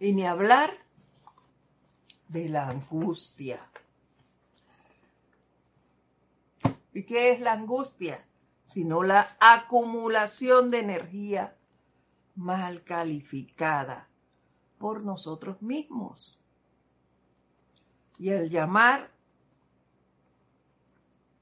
[0.00, 0.76] Y ni hablar
[2.28, 3.64] de la angustia.
[6.92, 8.24] ¿Y qué es la angustia?
[8.74, 11.56] Sino la acumulación de energía
[12.34, 14.08] mal calificada
[14.78, 16.40] por nosotros mismos.
[18.18, 19.12] Y el llamar,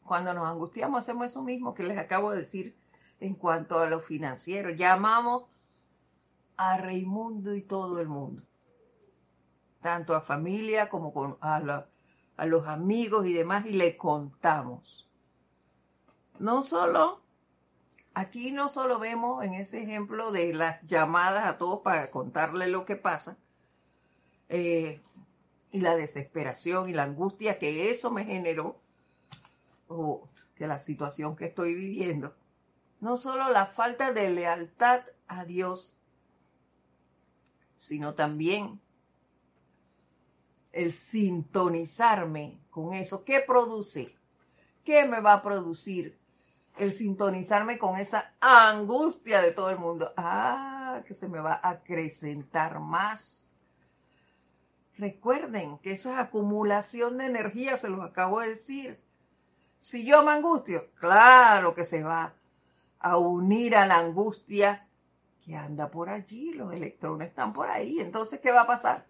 [0.05, 2.77] cuando nos angustiamos, hacemos eso mismo que les acabo de decir
[3.19, 4.69] en cuanto a lo financiero.
[4.69, 5.45] Llamamos
[6.59, 8.43] a Raimundo y todo el mundo
[9.83, 11.87] tanto a familia como a,
[12.37, 15.11] a los amigos y demás, y le contamos.
[16.39, 17.22] No solo,
[18.15, 22.85] aquí no solo vemos en ese ejemplo de las llamadas a todos para contarle lo
[22.85, 23.37] que pasa,
[24.49, 25.01] eh,
[25.71, 28.79] y la desesperación y la angustia que eso me generó,
[29.89, 32.35] o que la situación que estoy viviendo,
[33.01, 35.97] no solo la falta de lealtad a Dios,
[37.77, 38.81] sino también
[40.73, 43.25] el sintonizarme con eso.
[43.25, 44.15] ¿Qué produce?
[44.85, 46.19] ¿Qué me va a producir
[46.79, 50.13] el sintonizarme con esa angustia de todo el mundo.
[50.17, 53.53] Ah, que se me va a acrecentar más.
[54.99, 59.01] Recuerden que esa acumulación de energía, se los acabo de decir.
[59.79, 62.35] Si yo me angustio, claro que se va
[63.01, 64.87] a unir a la angustia
[65.45, 67.99] que anda por allí, los electrones están por ahí.
[67.99, 69.07] Entonces, ¿qué va a pasar?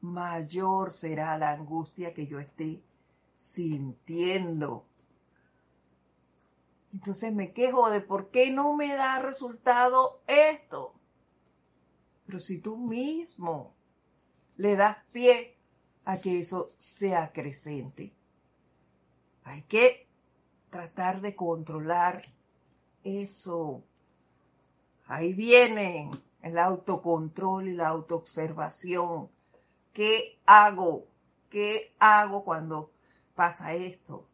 [0.00, 2.80] Mayor será la angustia que yo esté
[3.38, 4.86] sintiendo.
[6.92, 10.94] Entonces me quejo de por qué no me da resultado esto.
[12.26, 13.74] Pero si tú mismo
[14.56, 15.56] le das pie
[16.04, 18.12] a que eso sea creciente,
[19.44, 20.06] hay que
[20.70, 22.22] tratar de controlar
[23.04, 23.82] eso.
[25.06, 26.10] Ahí viene
[26.42, 29.30] el autocontrol y la autoobservación.
[29.92, 31.06] ¿Qué hago?
[31.50, 32.92] ¿Qué hago cuando
[33.34, 34.26] pasa esto?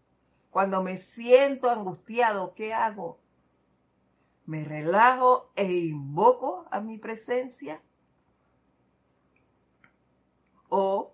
[0.59, 3.20] Cuando me siento angustiado, ¿qué hago?
[4.44, 7.80] ¿Me relajo e invoco a mi presencia?
[10.68, 11.12] ¿O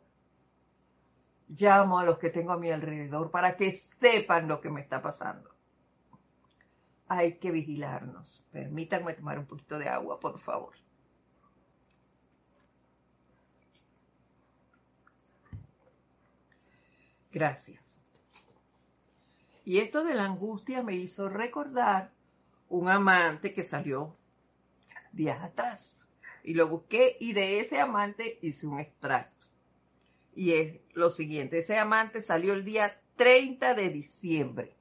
[1.49, 5.03] llamo a los que tengo a mi alrededor para que sepan lo que me está
[5.03, 5.51] pasando?
[7.09, 8.43] Hay que vigilarnos.
[8.51, 10.73] Permítanme tomar un poquito de agua, por favor.
[17.31, 17.84] Gracias.
[19.65, 22.13] Y esto de la angustia me hizo recordar
[22.69, 24.17] un amante que salió
[25.13, 26.09] días atrás.
[26.43, 29.47] Y lo busqué y de ese amante hice un extracto.
[30.37, 34.77] Y es lo siguiente, ese amante salió el día 30 de diciembre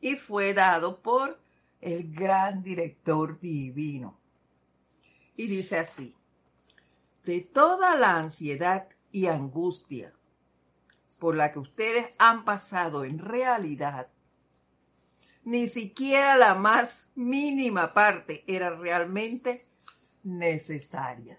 [0.00, 1.40] y fue dado por
[1.80, 4.18] el gran director divino.
[5.36, 6.14] Y dice así,
[7.24, 10.12] de toda la ansiedad y angustia
[11.22, 14.08] por la que ustedes han pasado en realidad,
[15.44, 19.64] ni siquiera la más mínima parte era realmente
[20.24, 21.38] necesaria.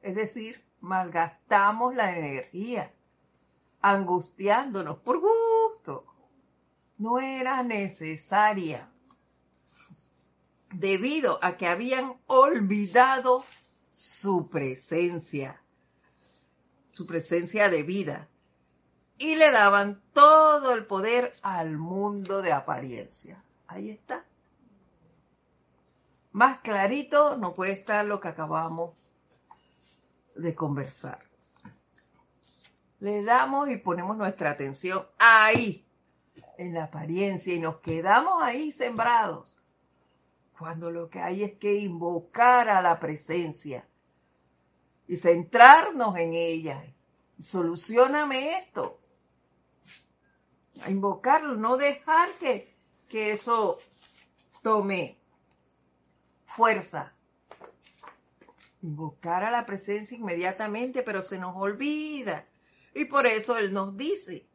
[0.00, 2.90] Es decir, malgastamos la energía
[3.82, 6.06] angustiándonos por gusto.
[6.96, 8.90] No era necesaria
[10.72, 13.44] debido a que habían olvidado
[13.92, 15.62] su presencia,
[16.92, 18.30] su presencia de vida,
[19.22, 23.40] y le daban todo el poder al mundo de apariencia.
[23.68, 24.24] Ahí está.
[26.32, 28.96] Más clarito no puede estar lo que acabamos
[30.34, 31.20] de conversar.
[32.98, 35.86] Le damos y ponemos nuestra atención ahí,
[36.58, 39.56] en la apariencia, y nos quedamos ahí sembrados,
[40.58, 43.86] cuando lo que hay es que invocar a la presencia
[45.06, 46.82] y centrarnos en ella.
[47.38, 49.01] Solucioname esto
[50.80, 52.74] a invocarlo, no dejar que,
[53.08, 53.78] que eso
[54.62, 55.18] tome
[56.46, 57.12] fuerza.
[58.82, 62.46] Invocar a la presencia inmediatamente, pero se nos olvida.
[62.94, 64.46] Y por eso Él nos dice,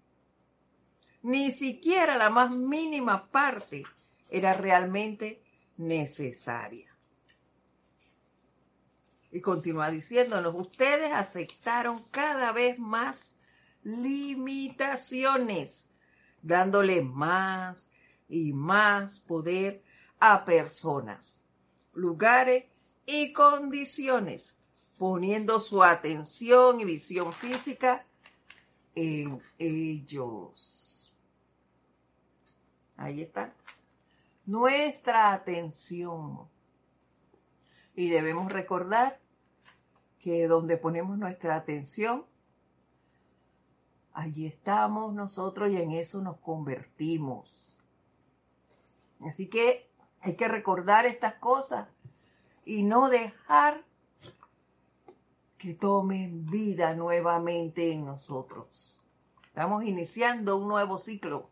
[1.24, 3.84] ni siquiera la más mínima parte
[4.30, 5.42] era realmente
[5.78, 6.92] necesaria.
[9.32, 13.40] Y continúa diciéndonos, ustedes aceptaron cada vez más
[13.84, 15.88] limitaciones
[16.48, 17.90] dándole más
[18.30, 19.84] y más poder
[20.20, 21.44] a personas,
[21.94, 22.66] lugares
[23.06, 24.58] y condiciones,
[24.98, 28.06] poniendo su atención y visión física
[28.96, 31.14] en ellos.
[32.96, 33.54] Ahí está.
[34.46, 36.48] Nuestra atención.
[37.96, 39.20] Y debemos recordar
[40.20, 42.26] que donde ponemos nuestra atención,
[44.18, 47.80] allí estamos nosotros y en eso nos convertimos.
[49.22, 49.92] Así que
[50.22, 51.88] hay que recordar estas cosas
[52.66, 53.86] y no dejar
[55.60, 59.00] que tomen vida nuevamente en nosotros.
[59.46, 61.52] Estamos iniciando un nuevo ciclo,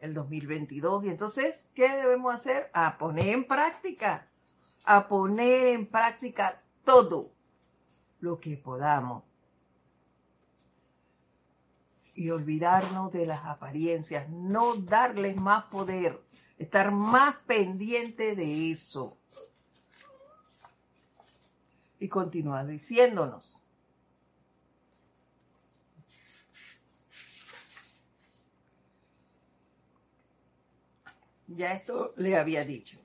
[0.00, 2.70] el 2022, y entonces, ¿qué debemos hacer?
[2.74, 4.26] A poner en práctica,
[4.84, 7.30] a poner en práctica todo
[8.20, 9.22] lo que podamos
[12.22, 16.22] y olvidarnos de las apariencias, no darles más poder,
[16.56, 19.18] estar más pendiente de eso.
[21.98, 23.58] Y continúa diciéndonos.
[31.48, 32.98] Ya esto le había dicho.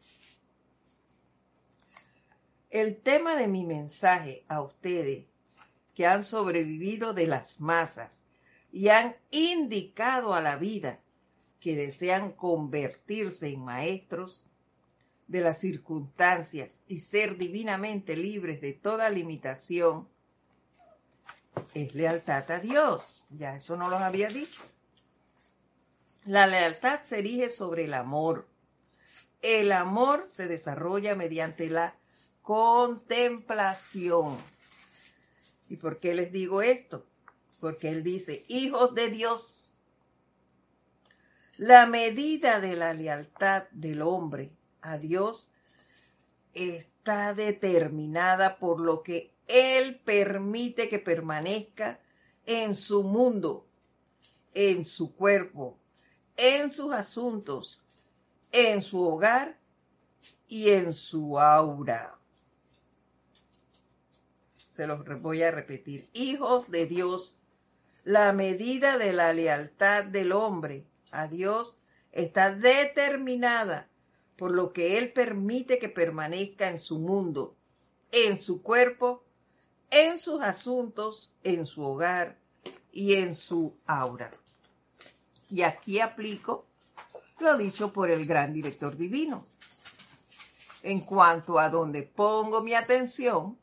[2.70, 5.26] El tema de mi mensaje a ustedes
[5.96, 8.27] que han sobrevivido de las masas
[8.78, 11.00] y han indicado a la vida
[11.60, 14.46] que desean convertirse en maestros
[15.26, 20.08] de las circunstancias y ser divinamente libres de toda limitación,
[21.74, 23.26] es lealtad a Dios.
[23.32, 24.62] Ya eso no los había dicho.
[26.26, 28.48] La lealtad se erige sobre el amor.
[29.42, 31.96] El amor se desarrolla mediante la
[32.44, 34.38] contemplación.
[35.68, 37.04] ¿Y por qué les digo esto?
[37.60, 39.76] Porque él dice, hijos de Dios,
[41.58, 44.52] la medida de la lealtad del hombre
[44.82, 45.50] a Dios
[46.54, 52.00] está determinada por lo que Él permite que permanezca
[52.46, 53.66] en su mundo,
[54.54, 55.78] en su cuerpo,
[56.36, 57.84] en sus asuntos,
[58.52, 59.58] en su hogar
[60.48, 62.18] y en su aura.
[64.72, 66.08] Se los voy a repetir.
[66.14, 67.37] Hijos de Dios,
[68.08, 71.76] la medida de la lealtad del hombre a Dios
[72.14, 73.90] está determinada
[74.38, 77.58] por lo que Él permite que permanezca en su mundo,
[78.14, 79.26] en su cuerpo,
[79.92, 82.40] en sus asuntos, en su hogar
[82.94, 84.32] y en su aura.
[85.50, 86.66] Y aquí aplico
[87.40, 89.46] lo dicho por el gran director divino.
[90.82, 93.58] En cuanto a donde pongo mi atención,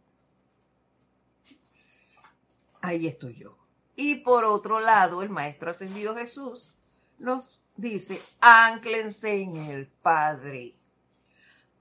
[2.83, 3.64] ahí estoy yo.
[3.97, 6.77] Y por otro lado, el Maestro Ascendido Jesús
[7.19, 10.75] nos dice, anclense en el Padre.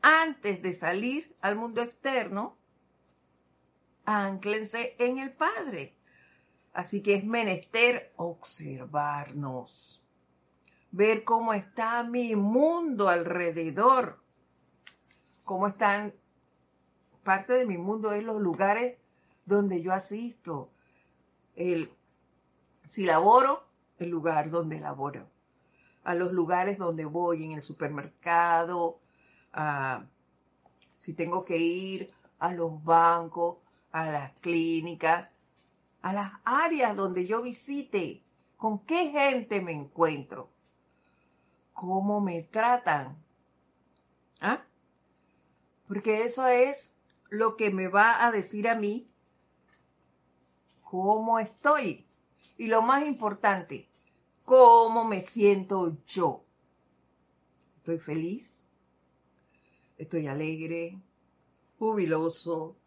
[0.02, 2.58] Antes de salir al mundo externo,
[4.06, 5.96] anclense en el Padre.
[6.74, 10.02] Así que es menester observarnos,
[10.92, 14.20] ver cómo está mi mundo alrededor,
[15.44, 16.14] cómo están,
[17.24, 18.98] parte de mi mundo es los lugares
[19.46, 20.72] donde yo asisto,
[21.56, 21.92] el,
[22.86, 23.64] si laboro,
[24.00, 25.28] el lugar donde laboro,
[26.04, 29.00] a los lugares donde voy, en el supermercado,
[31.00, 33.58] si tengo que ir a los bancos,
[33.92, 35.30] a las clínicas,
[36.02, 38.22] a las áreas donde yo visite,
[38.58, 40.50] con qué gente me encuentro,
[41.74, 43.18] cómo me tratan.
[44.42, 44.64] ¿Ah?
[45.88, 46.96] Porque eso es
[47.30, 49.08] lo que me va a decir a mí
[50.84, 52.06] cómo estoy.
[52.58, 53.90] Y lo más importante,
[54.44, 56.46] cómo me siento yo.
[57.78, 58.70] ¿Estoy feliz?
[59.98, 61.02] ¿Estoy alegre?
[61.80, 62.78] ¿Jubiloso?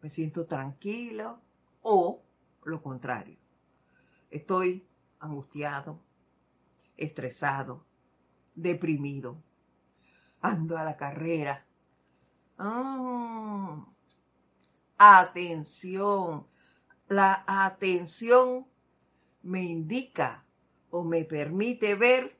[0.00, 1.40] ¿Me siento tranquilo?
[1.82, 2.22] ¿O
[2.64, 3.38] lo contrario.
[4.30, 4.86] Estoy
[5.18, 6.00] angustiado,
[6.96, 7.84] estresado,
[8.54, 9.42] deprimido.
[10.40, 11.66] Ando a la carrera.
[12.58, 13.86] Ah,
[14.98, 16.46] atención.
[17.08, 18.66] La atención
[19.42, 20.44] me indica
[20.90, 22.36] o me permite ver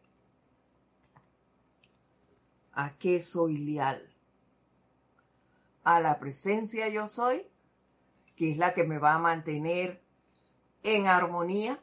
[2.73, 4.09] a qué soy leal.
[5.85, 7.47] A la presencia yo soy,
[8.37, 10.03] que es la que me va a mantener
[10.83, 11.79] en armonía?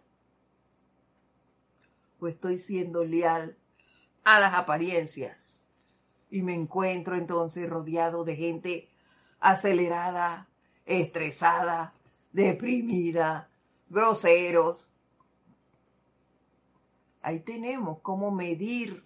[2.20, 3.57] ¿O estoy siendo leal
[4.24, 5.61] a las apariencias?
[6.30, 8.89] Y me encuentro entonces rodeado de gente
[9.39, 10.47] acelerada,
[10.86, 11.93] estresada,
[12.32, 13.49] deprimida,
[13.89, 14.89] groseros.
[17.22, 19.03] Ahí tenemos cómo medir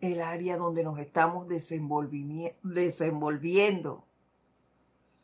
[0.00, 4.04] el área donde nos estamos desenvolviendo.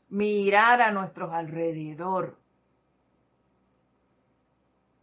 [0.09, 2.37] Mirar a nuestros alrededor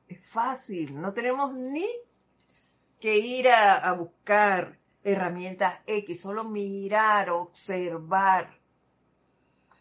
[0.07, 1.88] es fácil, no tenemos ni
[2.99, 8.57] que ir a, buscar herramientas X, solo mirar, observar.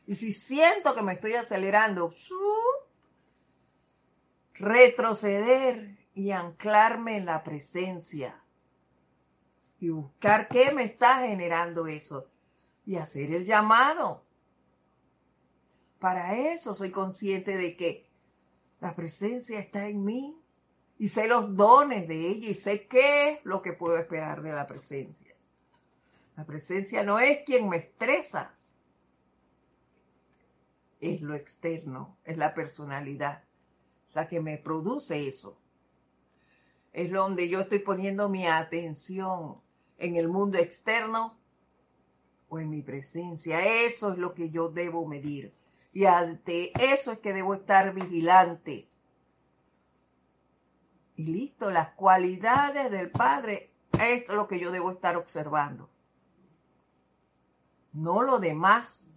[0.07, 2.12] Y si siento que me estoy acelerando,
[4.59, 8.40] retroceder y anclarme en la presencia.
[9.80, 12.26] Y buscar qué me está generando eso.
[12.84, 14.24] Y hacer el llamado.
[15.98, 18.07] Para eso soy consciente de que
[18.80, 20.36] la presencia está en mí
[20.98, 24.52] y sé los dones de ella y sé qué es lo que puedo esperar de
[24.52, 25.34] la presencia.
[26.36, 28.54] La presencia no es quien me estresa,
[31.00, 33.42] es lo externo, es la personalidad,
[34.16, 35.58] la que me produce eso.
[36.94, 39.60] Es donde yo estoy poniendo mi atención
[39.98, 41.36] en el mundo externo
[42.48, 43.84] o en mi presencia.
[43.84, 45.52] Eso es lo que yo debo medir.
[45.92, 48.88] Y ante eso es que debo estar vigilante.
[51.16, 55.90] Y listo, las cualidades del Padre es lo que yo debo estar observando.
[57.92, 59.14] No lo demás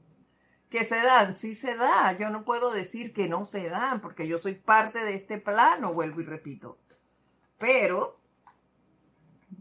[0.69, 2.17] que se dan, sí se da.
[2.17, 5.93] Yo no puedo decir que no se dan, porque yo soy parte de este plano,
[5.93, 6.77] vuelvo y repito.
[7.57, 8.17] pero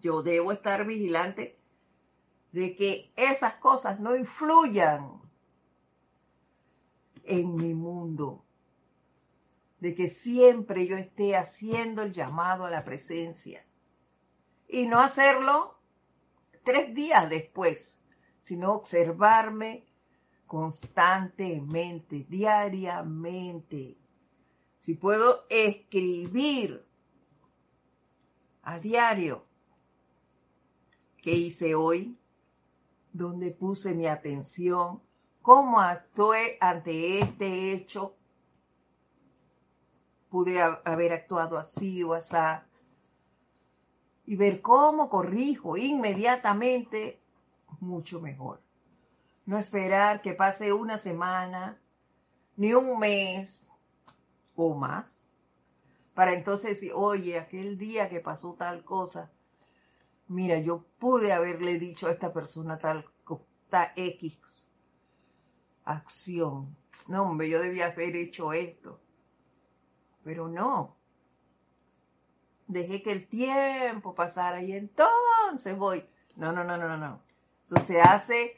[0.01, 1.59] yo debo estar vigilante
[2.53, 5.21] de que esas cosas no influyan
[7.25, 8.45] en mi mundo,
[9.81, 13.65] de que siempre yo esté haciendo el llamado a la presencia
[14.69, 15.79] y no hacerlo
[16.63, 18.01] tres días después,
[18.43, 19.88] sino observarme
[20.49, 23.96] constantemente, diariamente.
[24.80, 26.84] Si puedo escribir
[28.62, 29.44] a diario
[31.22, 32.18] qué hice hoy,
[33.12, 35.01] dónde puse mi atención,
[35.42, 38.16] cómo actué ante este hecho,
[40.30, 42.36] pude haber actuado así o así,
[44.24, 47.20] y ver cómo corrijo inmediatamente,
[47.80, 48.68] mucho mejor.
[49.49, 51.80] No esperar que pase una semana,
[52.57, 53.72] ni un mes
[54.55, 55.32] o más,
[56.12, 59.32] para entonces decir, oye, aquel día que pasó tal cosa,
[60.26, 63.07] mira, yo pude haberle dicho a esta persona tal,
[63.70, 64.38] tal X
[65.86, 66.76] acción.
[67.07, 69.01] No, hombre, yo debía haber hecho esto.
[70.24, 70.99] Pero no.
[72.66, 76.07] Dejé que el tiempo pasara y entonces voy.
[76.36, 77.22] No, no, no, no, no.
[77.64, 78.58] Eso se hace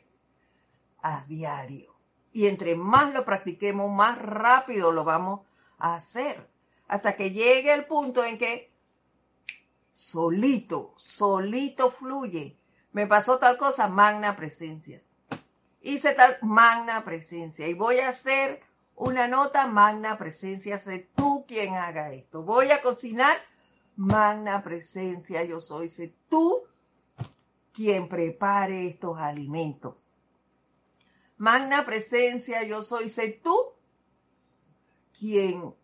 [1.03, 1.95] a diario.
[2.33, 5.41] Y entre más lo practiquemos, más rápido lo vamos
[5.79, 6.49] a hacer.
[6.89, 8.71] Hasta que llegue el punto en que
[9.93, 12.57] solito, solito fluye.
[12.93, 15.03] Me pasó tal cosa, magna presencia.
[15.83, 17.67] Hice tal magna presencia.
[17.69, 18.63] Y voy a hacer
[18.97, 20.79] una nota magna presencia.
[20.79, 22.43] Sé tú quien haga esto.
[22.43, 23.37] Voy a cocinar
[23.97, 25.45] magna presencia.
[25.45, 25.89] Yo soy.
[25.89, 26.63] Sé tú
[27.73, 30.05] quien prepare estos alimentos.
[31.41, 33.09] Magna presencia, yo soy.
[33.09, 33.57] Sé tú
[35.19, 35.75] quien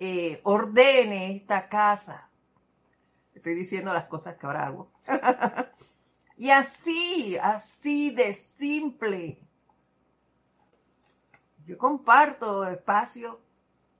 [0.00, 2.30] eh, ordene esta casa.
[3.34, 4.90] Estoy diciendo las cosas que ahora hago.
[6.38, 9.36] y así, así de simple.
[11.66, 13.42] Yo comparto espacio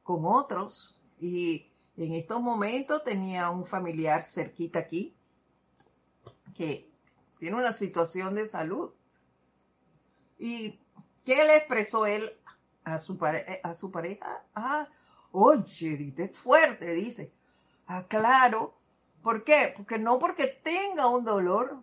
[0.03, 5.15] con otros y en estos momentos tenía un familiar cerquita aquí
[6.57, 6.91] que
[7.39, 8.95] tiene una situación de salud.
[10.43, 10.79] ¿Y
[11.25, 12.33] qué le expresó él
[12.85, 13.19] a su,
[13.75, 14.45] su pareja?
[14.55, 14.89] Ah,
[15.31, 17.33] oye, dice, es fuerte, dice.
[17.87, 18.75] Ah, claro,
[19.23, 19.73] ¿Por qué?
[19.77, 21.83] Porque no porque tenga un dolor,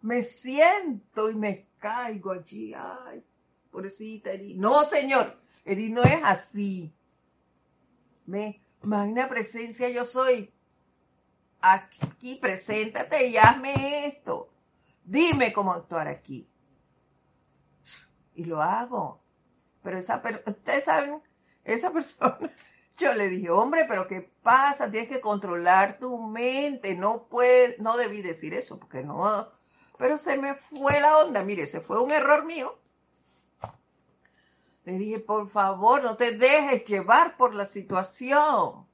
[0.00, 3.22] me siento y me caigo allí, ay,
[3.70, 4.56] pobrecita Edith.
[4.56, 6.92] No, señor, Edith no es así.
[8.26, 10.50] Me, magna presencia yo soy.
[11.60, 14.48] Aquí, preséntate y hazme esto.
[15.04, 16.48] Dime cómo actuar aquí.
[18.34, 19.20] Y lo hago.
[19.82, 21.22] Pero esa, ustedes saben,
[21.64, 22.50] esa persona
[22.98, 24.90] yo le dije, hombre, pero ¿qué pasa?
[24.90, 26.94] Tienes que controlar tu mente.
[26.94, 29.48] No puedes, no debí decir eso, porque no.
[29.98, 31.42] Pero se me fue la onda.
[31.42, 32.78] Mire, se fue un error mío.
[34.84, 38.86] Le dije, por favor, no te dejes llevar por la situación.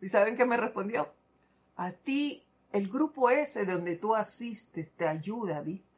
[0.00, 1.12] ¿Y saben qué me respondió?
[1.76, 5.89] A ti, el grupo ese donde tú asistes te ayuda, ¿viste?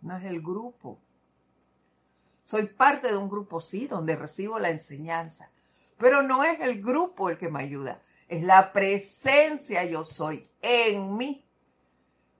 [0.00, 0.98] No es el grupo.
[2.44, 5.50] Soy parte de un grupo, sí, donde recibo la enseñanza,
[5.98, 11.16] pero no es el grupo el que me ayuda, es la presencia yo soy en
[11.16, 11.44] mí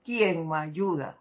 [0.03, 1.17] quien me ayuda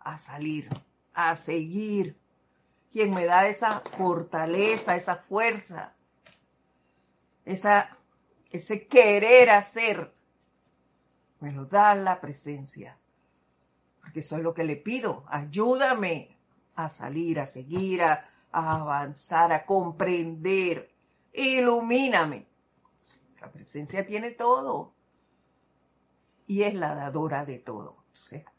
[0.00, 0.68] a salir,
[1.12, 2.16] a seguir,
[2.92, 5.94] quien me da esa fortaleza, esa fuerza,
[7.44, 7.96] esa,
[8.50, 10.12] ese querer hacer,
[11.40, 12.98] me lo da la presencia.
[14.04, 16.36] Porque eso es lo que le pido, ayúdame
[16.74, 20.92] a salir, a seguir, a, avanzar, a comprender.
[21.32, 22.46] Ilumíname.
[23.40, 24.92] La presencia tiene todo
[26.46, 28.04] y es la dadora de todo.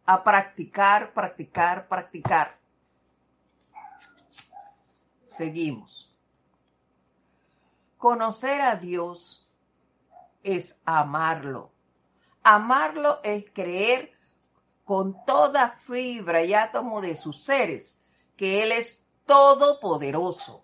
[0.08, 2.58] a practicar, practicar, practicar.
[5.28, 6.12] Seguimos.
[7.98, 9.48] Conocer a Dios
[10.42, 11.72] es amarlo.
[12.44, 14.15] Amarlo es creer
[14.86, 17.98] con toda fibra y átomo de sus seres
[18.38, 20.64] que Él es todopoderoso.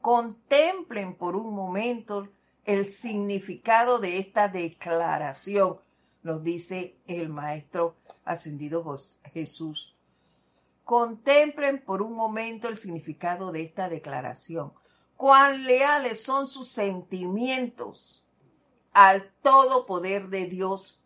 [0.00, 2.28] Contemplen por un momento
[2.64, 5.80] el significado de esta declaración,
[6.22, 8.84] nos dice el Maestro ascendido
[9.32, 9.96] Jesús.
[10.84, 14.72] Contemplen por un momento el significado de esta declaración.
[15.16, 18.22] Cuán leales son sus sentimientos
[18.92, 20.97] al todo poder de Dios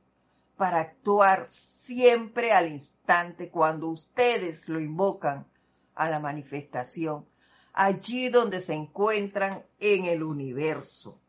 [0.62, 5.44] para actuar siempre al instante cuando ustedes lo invocan
[5.96, 7.26] a la manifestación,
[7.72, 11.20] allí donde se encuentran en el universo.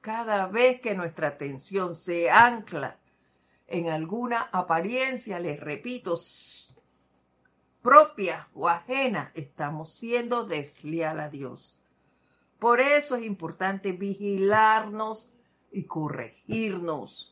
[0.00, 2.96] cada vez que nuestra atención se ancla
[3.66, 6.18] en alguna apariencia, les repito,
[7.82, 11.78] propia o ajena, estamos siendo desleal a Dios.
[12.58, 15.30] Por eso es importante vigilarnos
[15.70, 17.31] y corregirnos.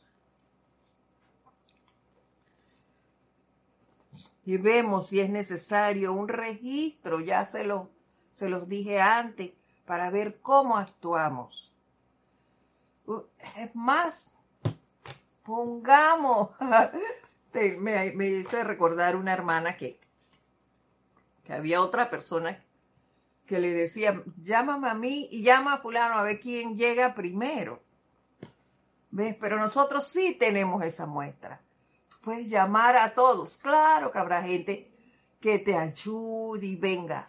[4.45, 7.89] Y vemos si es necesario un registro, ya se, lo,
[8.33, 9.51] se los dije antes,
[9.85, 11.71] para ver cómo actuamos.
[13.57, 14.35] Es más,
[15.43, 16.51] pongamos,
[17.53, 19.99] me, me hice recordar una hermana que,
[21.43, 22.57] que había otra persona
[23.51, 27.81] que le decía, llámame a mí y llama a fulano a ver quién llega primero.
[29.09, 29.35] ¿Ves?
[29.41, 31.59] Pero nosotros sí tenemos esa muestra.
[32.21, 33.57] Puedes llamar a todos.
[33.57, 34.91] Claro que habrá gente
[35.39, 37.27] que te ayude y venga.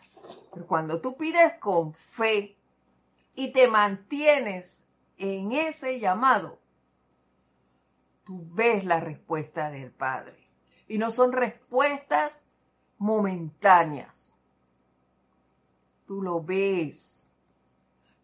[0.53, 2.57] Pero cuando tú pides con fe
[3.35, 4.85] y te mantienes
[5.17, 6.59] en ese llamado,
[8.25, 10.37] tú ves la respuesta del Padre.
[10.89, 12.45] Y no son respuestas
[12.99, 14.37] momentáneas.
[16.07, 17.31] Tú lo ves.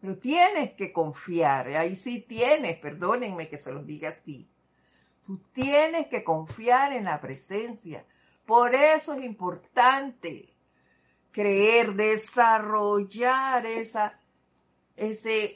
[0.01, 1.67] Pero tienes que confiar.
[1.69, 4.48] Ahí sí tienes, perdónenme que se los diga así.
[5.29, 8.03] Tú tienes que confiar en la presencia.
[8.47, 10.51] Por eso es importante
[11.31, 14.19] creer, desarrollar esa,
[14.95, 15.55] ese,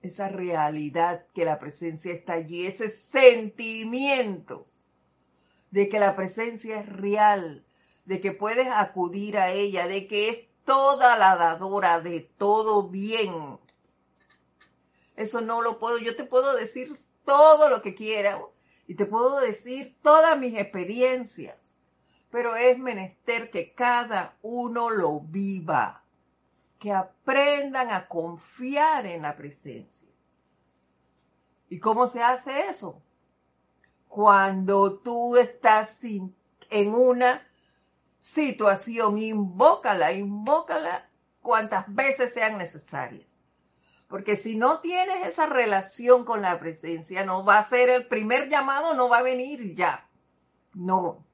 [0.00, 4.66] esa realidad que la presencia está allí, ese sentimiento
[5.70, 7.66] de que la presencia es real,
[8.06, 13.58] de que puedes acudir a ella, de que es toda la dadora de todo bien.
[15.16, 16.98] Eso no lo puedo, yo te puedo decir
[17.30, 18.42] todo lo que quiera
[18.88, 21.76] y te puedo decir todas mis experiencias,
[22.28, 26.02] pero es menester que cada uno lo viva
[26.80, 30.08] que aprendan a confiar en la presencia.
[31.68, 33.00] ¿Y cómo se hace eso?
[34.08, 37.46] Cuando tú estás en una
[38.18, 41.08] situación, invócala, invócala
[41.42, 43.39] cuantas veces sean necesarias.
[44.10, 48.48] Porque si no tienes esa relación con la presencia, no va a ser el primer
[48.48, 50.10] llamado, no va a venir ya.
[50.74, 51.24] No.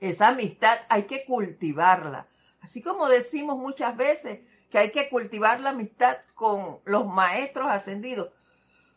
[0.00, 2.26] Esa amistad hay que cultivarla.
[2.62, 4.40] Así como decimos muchas veces
[4.70, 8.32] que hay que cultivar la amistad con los maestros ascendidos,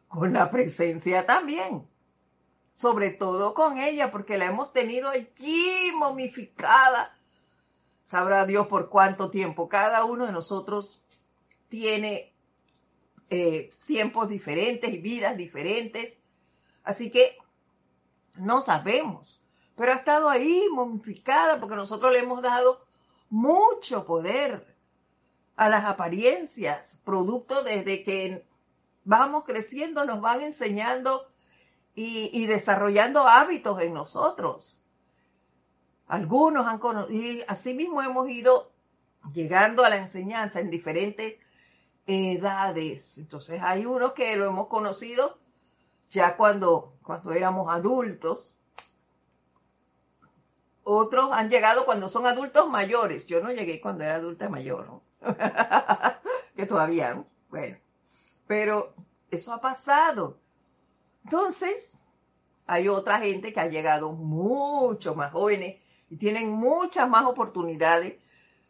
[0.07, 1.85] con la presencia también.
[2.77, 7.13] Sobre todo con ella, porque la hemos tenido allí momificada.
[8.05, 9.67] Sabrá Dios por cuánto tiempo.
[9.67, 11.03] Cada uno de nosotros
[11.67, 12.34] tiene
[13.29, 16.19] eh, tiempos diferentes y vidas diferentes.
[16.83, 17.37] Así que
[18.35, 19.41] no sabemos.
[19.75, 22.85] Pero ha estado ahí momificada porque nosotros le hemos dado
[23.29, 24.75] mucho poder
[25.55, 28.45] a las apariencias, producto desde que
[29.03, 31.27] vamos creciendo, nos van enseñando
[31.97, 34.81] y, desarrollando hábitos en nosotros.
[36.07, 38.69] Algunos han conocido, y así mismo hemos ido
[39.33, 41.37] llegando a la enseñanza en diferentes
[42.07, 43.17] edades.
[43.17, 45.37] Entonces hay unos que lo hemos conocido
[46.11, 48.57] ya cuando, cuando éramos adultos,
[50.83, 53.25] otros han llegado cuando son adultos mayores.
[53.25, 55.01] Yo no llegué cuando era adulta mayor,
[56.55, 57.25] que todavía, ¿no?
[57.49, 57.77] Bueno,
[58.47, 58.93] pero
[59.31, 60.37] eso ha pasado.
[61.23, 62.05] Entonces,
[62.67, 68.15] hay otra gente que ha llegado mucho más jóvenes y tienen muchas más oportunidades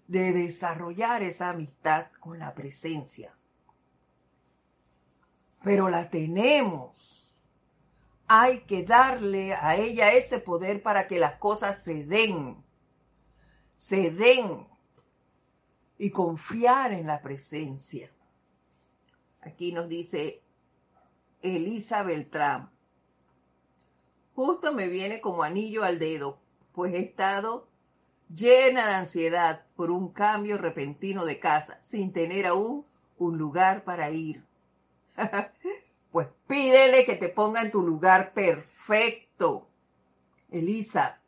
[0.07, 3.35] de desarrollar esa amistad con la presencia.
[5.63, 7.25] Pero la tenemos
[8.27, 12.63] hay que darle a ella ese poder para que las cosas se den,
[13.75, 14.67] se den
[15.97, 18.09] y confiar en la presencia.
[19.41, 20.41] Aquí nos dice
[21.41, 22.71] Elisa Beltrán.
[24.33, 26.39] Justo me viene como anillo al dedo,
[26.73, 27.69] pues he estado
[28.33, 32.85] llena de ansiedad por un cambio repentino de casa, sin tener aún
[33.17, 34.43] un lugar para ir.
[36.11, 39.67] pues pídele que te ponga en tu lugar perfecto.
[40.51, 41.19] Elisa,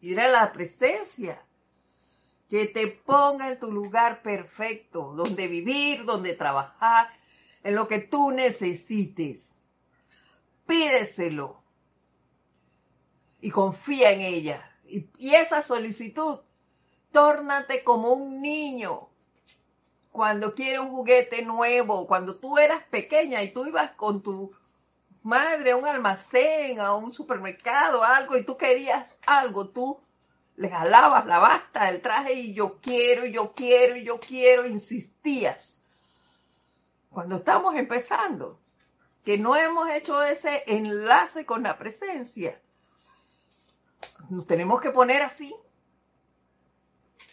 [0.00, 1.42] ir a la presencia,
[2.48, 7.08] que te ponga en tu lugar perfecto, donde vivir, donde trabajar,
[7.62, 9.64] en lo que tú necesites.
[10.66, 11.62] Pídeselo
[13.40, 14.67] y confía en ella.
[14.88, 16.40] Y, esa solicitud,
[17.12, 19.08] tórnate como un niño.
[20.12, 24.52] Cuando quiere un juguete nuevo, cuando tú eras pequeña y tú ibas con tu
[25.22, 30.00] madre a un almacén, a un supermercado, algo, y tú querías algo, tú
[30.56, 35.84] le jalabas la basta del traje y yo quiero, yo quiero, yo quiero, insistías.
[37.10, 38.58] Cuando estamos empezando,
[39.24, 42.60] que no hemos hecho ese enlace con la presencia,
[44.28, 45.54] nos tenemos que poner así.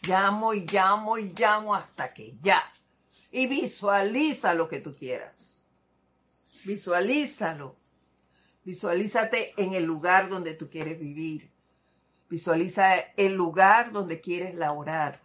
[0.02, 2.62] Llamo y llamo y llamo hasta que ya.
[3.32, 5.66] Y visualiza lo que tú quieras.
[6.64, 7.76] Visualízalo.
[8.64, 11.52] Visualízate en el lugar donde tú quieres vivir.
[12.30, 15.22] Visualiza el lugar donde quieres laborar.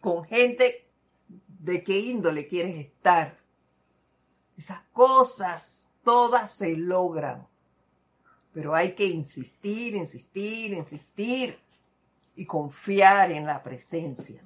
[0.00, 0.86] Con gente
[1.46, 3.38] de qué índole quieres estar.
[4.56, 7.46] Esas cosas todas se logran.
[8.52, 11.58] Pero hay que insistir, insistir, insistir
[12.36, 14.42] y confiar en la presencia.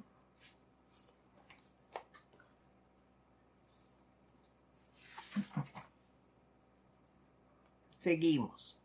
[7.99, 8.77] Seguimos.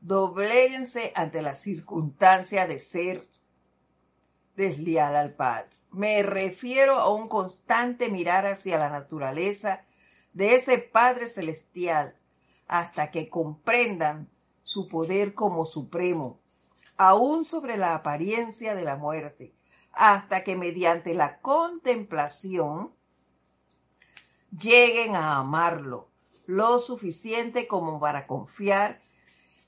[0.00, 3.26] Dobléguense ante la circunstancia de ser
[4.56, 5.70] desleal al Padre.
[5.92, 9.84] Me refiero a un constante mirar hacia la naturaleza
[10.32, 12.16] de ese Padre Celestial
[12.66, 14.28] hasta que comprendan
[14.62, 16.40] su poder como supremo,
[16.96, 19.52] aún sobre la apariencia de la muerte,
[19.92, 22.92] hasta que mediante la contemplación
[24.58, 26.08] lleguen a amarlo
[26.46, 29.02] lo suficiente como para confiar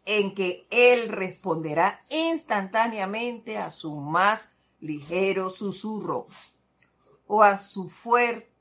[0.07, 6.27] en que Él responderá instantáneamente a su más ligero susurro
[7.27, 8.54] o a su fuerte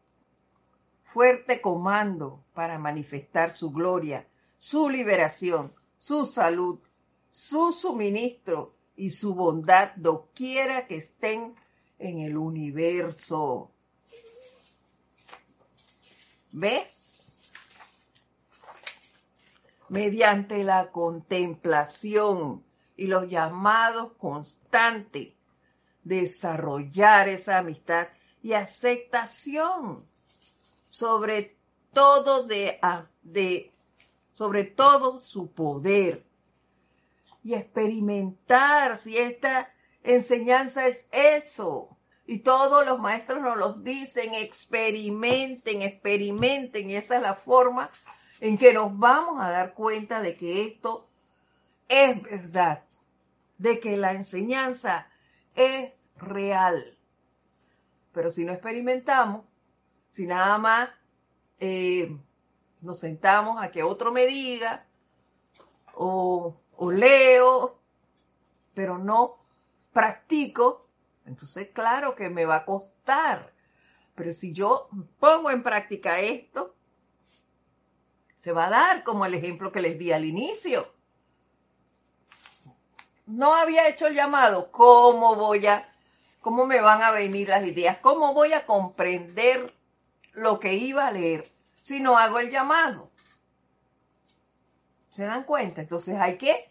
[1.62, 6.80] comando para manifestar su gloria, su liberación, su salud,
[7.32, 11.56] su suministro y su bondad doquiera que estén
[12.00, 13.72] en el universo.
[16.52, 17.40] ¿Ves?
[19.90, 22.64] Mediante la contemplación
[22.96, 25.34] y los llamados constantes
[26.04, 28.08] desarrollar esa amistad
[28.42, 30.04] y aceptación
[30.94, 31.58] sobre
[31.92, 32.80] todo de,
[33.24, 33.72] de
[34.36, 36.24] sobre todo su poder
[37.44, 39.74] y experimentar si esta
[40.04, 41.98] enseñanza es eso.
[42.28, 47.90] Y todos los maestros nos lo dicen, experimenten, experimenten, y esa es la forma
[48.40, 51.08] en que nos vamos a dar cuenta de que esto
[51.90, 52.84] es verdad,
[53.58, 55.08] de que la enseñanza
[55.56, 56.96] es real.
[58.14, 59.44] Pero si no experimentamos,
[60.14, 60.90] si nada más
[61.60, 62.16] eh,
[62.80, 64.86] nos sentamos a que otro me diga,
[65.96, 67.78] o, o leo,
[68.74, 69.36] pero no
[69.92, 70.88] practico,
[71.26, 73.52] entonces claro que me va a costar.
[74.16, 74.88] Pero si yo
[75.20, 76.74] pongo en práctica esto,
[78.38, 80.94] se va a dar como el ejemplo que les di al inicio
[83.26, 85.88] no había hecho el llamado, ¿cómo voy a,
[86.42, 87.98] cómo me van a venir las ideas?
[87.98, 89.74] ¿Cómo voy a comprender
[90.34, 91.50] lo que iba a leer
[91.82, 93.10] si no hago el llamado?
[95.12, 95.82] ¿Se dan cuenta?
[95.82, 96.70] Entonces hay que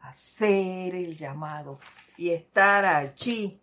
[0.00, 1.78] hacer el llamado
[2.16, 3.60] y estar allí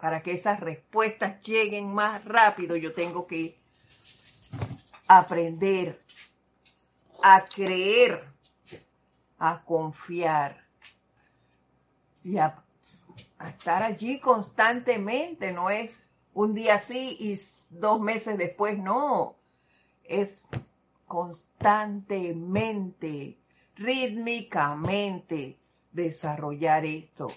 [0.00, 2.76] para que esas respuestas lleguen más rápido.
[2.76, 3.56] Yo tengo que
[5.06, 6.02] aprender
[7.22, 8.30] a creer
[9.40, 10.54] a confiar
[12.22, 12.62] y a,
[13.48, 15.90] estar allí constantemente, no es
[16.34, 17.36] un día sí y
[17.70, 19.34] dos meses después, no,
[20.04, 20.28] es
[21.06, 23.36] constantemente,
[23.76, 25.58] rítmicamente
[25.92, 27.32] desarrollar esto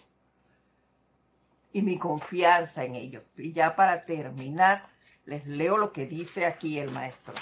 [1.72, 3.24] y mi confianza en ellos.
[3.36, 4.88] Y ya para terminar,
[5.26, 7.34] les leo lo que dice aquí el maestro.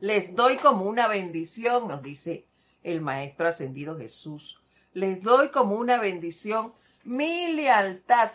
[0.00, 2.46] Les doy como una bendición, nos dice
[2.82, 4.60] el Maestro Ascendido Jesús.
[4.92, 6.74] Les doy como una bendición
[7.04, 8.32] mi lealtad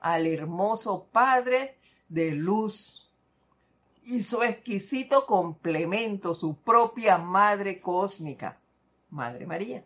[0.00, 1.76] al hermoso Padre
[2.08, 3.10] de luz
[4.04, 8.58] y su exquisito complemento, su propia Madre Cósmica,
[9.10, 9.84] Madre María.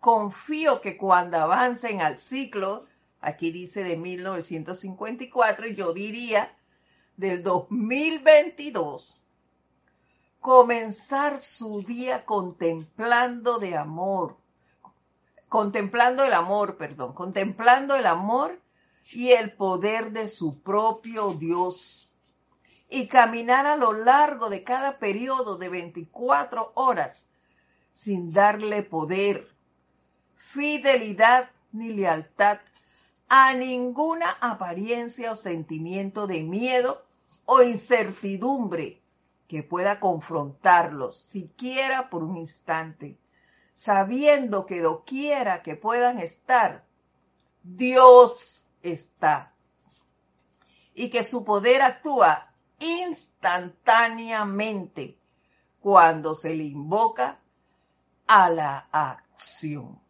[0.00, 2.86] Confío que cuando avancen al ciclo,
[3.20, 6.56] aquí dice de 1954, y yo diría
[7.16, 9.20] del 2022,
[10.40, 14.36] comenzar su día contemplando de amor,
[15.48, 18.60] contemplando el amor, perdón, contemplando el amor
[19.12, 22.10] y el poder de su propio Dios.
[22.90, 27.28] Y caminar a lo largo de cada periodo de 24 horas
[27.92, 29.46] sin darle poder,
[30.36, 32.60] fidelidad ni lealtad
[33.28, 37.04] a ninguna apariencia o sentimiento de miedo
[37.44, 39.02] o incertidumbre
[39.48, 43.18] que pueda confrontarlos, siquiera por un instante,
[43.78, 46.84] sabiendo que doquiera que puedan estar,
[47.62, 49.54] Dios está.
[50.94, 52.50] Y que su poder actúa
[52.80, 55.16] instantáneamente
[55.80, 57.38] cuando se le invoca
[58.26, 60.00] a la acción.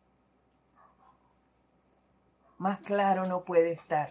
[2.56, 4.10] Más claro no puede estar.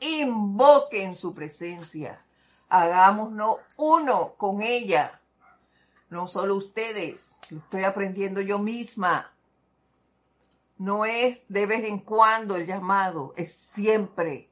[0.00, 2.22] Invoquen su presencia.
[2.68, 5.18] Hagámonos uno con ella.
[6.10, 9.32] No solo ustedes, estoy aprendiendo yo misma.
[10.76, 14.50] No es de vez en cuando el llamado, es siempre.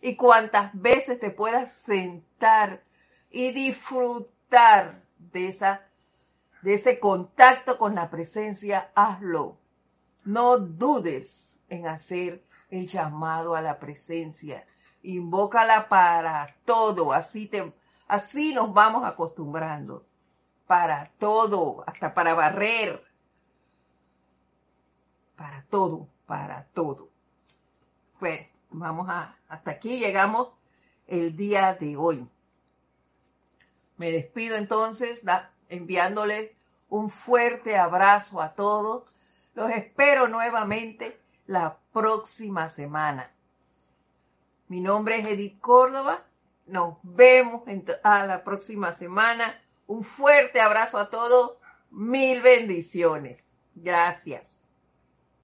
[0.00, 2.82] Y cuantas veces te puedas sentar
[3.28, 5.84] y disfrutar de esa
[6.62, 9.56] de ese contacto con la presencia, hazlo.
[10.24, 14.66] No dudes en hacer el llamado a la presencia.
[15.02, 17.72] Invócala para todo, así te
[18.06, 20.04] así nos vamos acostumbrando.
[20.70, 23.04] Para todo, hasta para barrer.
[25.34, 27.08] Para todo, para todo.
[28.20, 30.50] Pues vamos a hasta aquí llegamos
[31.08, 32.24] el día de hoy.
[33.96, 35.24] Me despido entonces
[35.68, 36.52] enviándoles
[36.88, 39.12] un fuerte abrazo a todos.
[39.56, 43.28] Los espero nuevamente la próxima semana.
[44.68, 46.22] Mi nombre es Edith Córdoba.
[46.66, 47.62] Nos vemos
[48.04, 49.60] a la próxima semana.
[49.90, 51.56] Un fuerte abrazo a todos.
[51.90, 53.56] Mil bendiciones.
[53.74, 54.59] Gracias.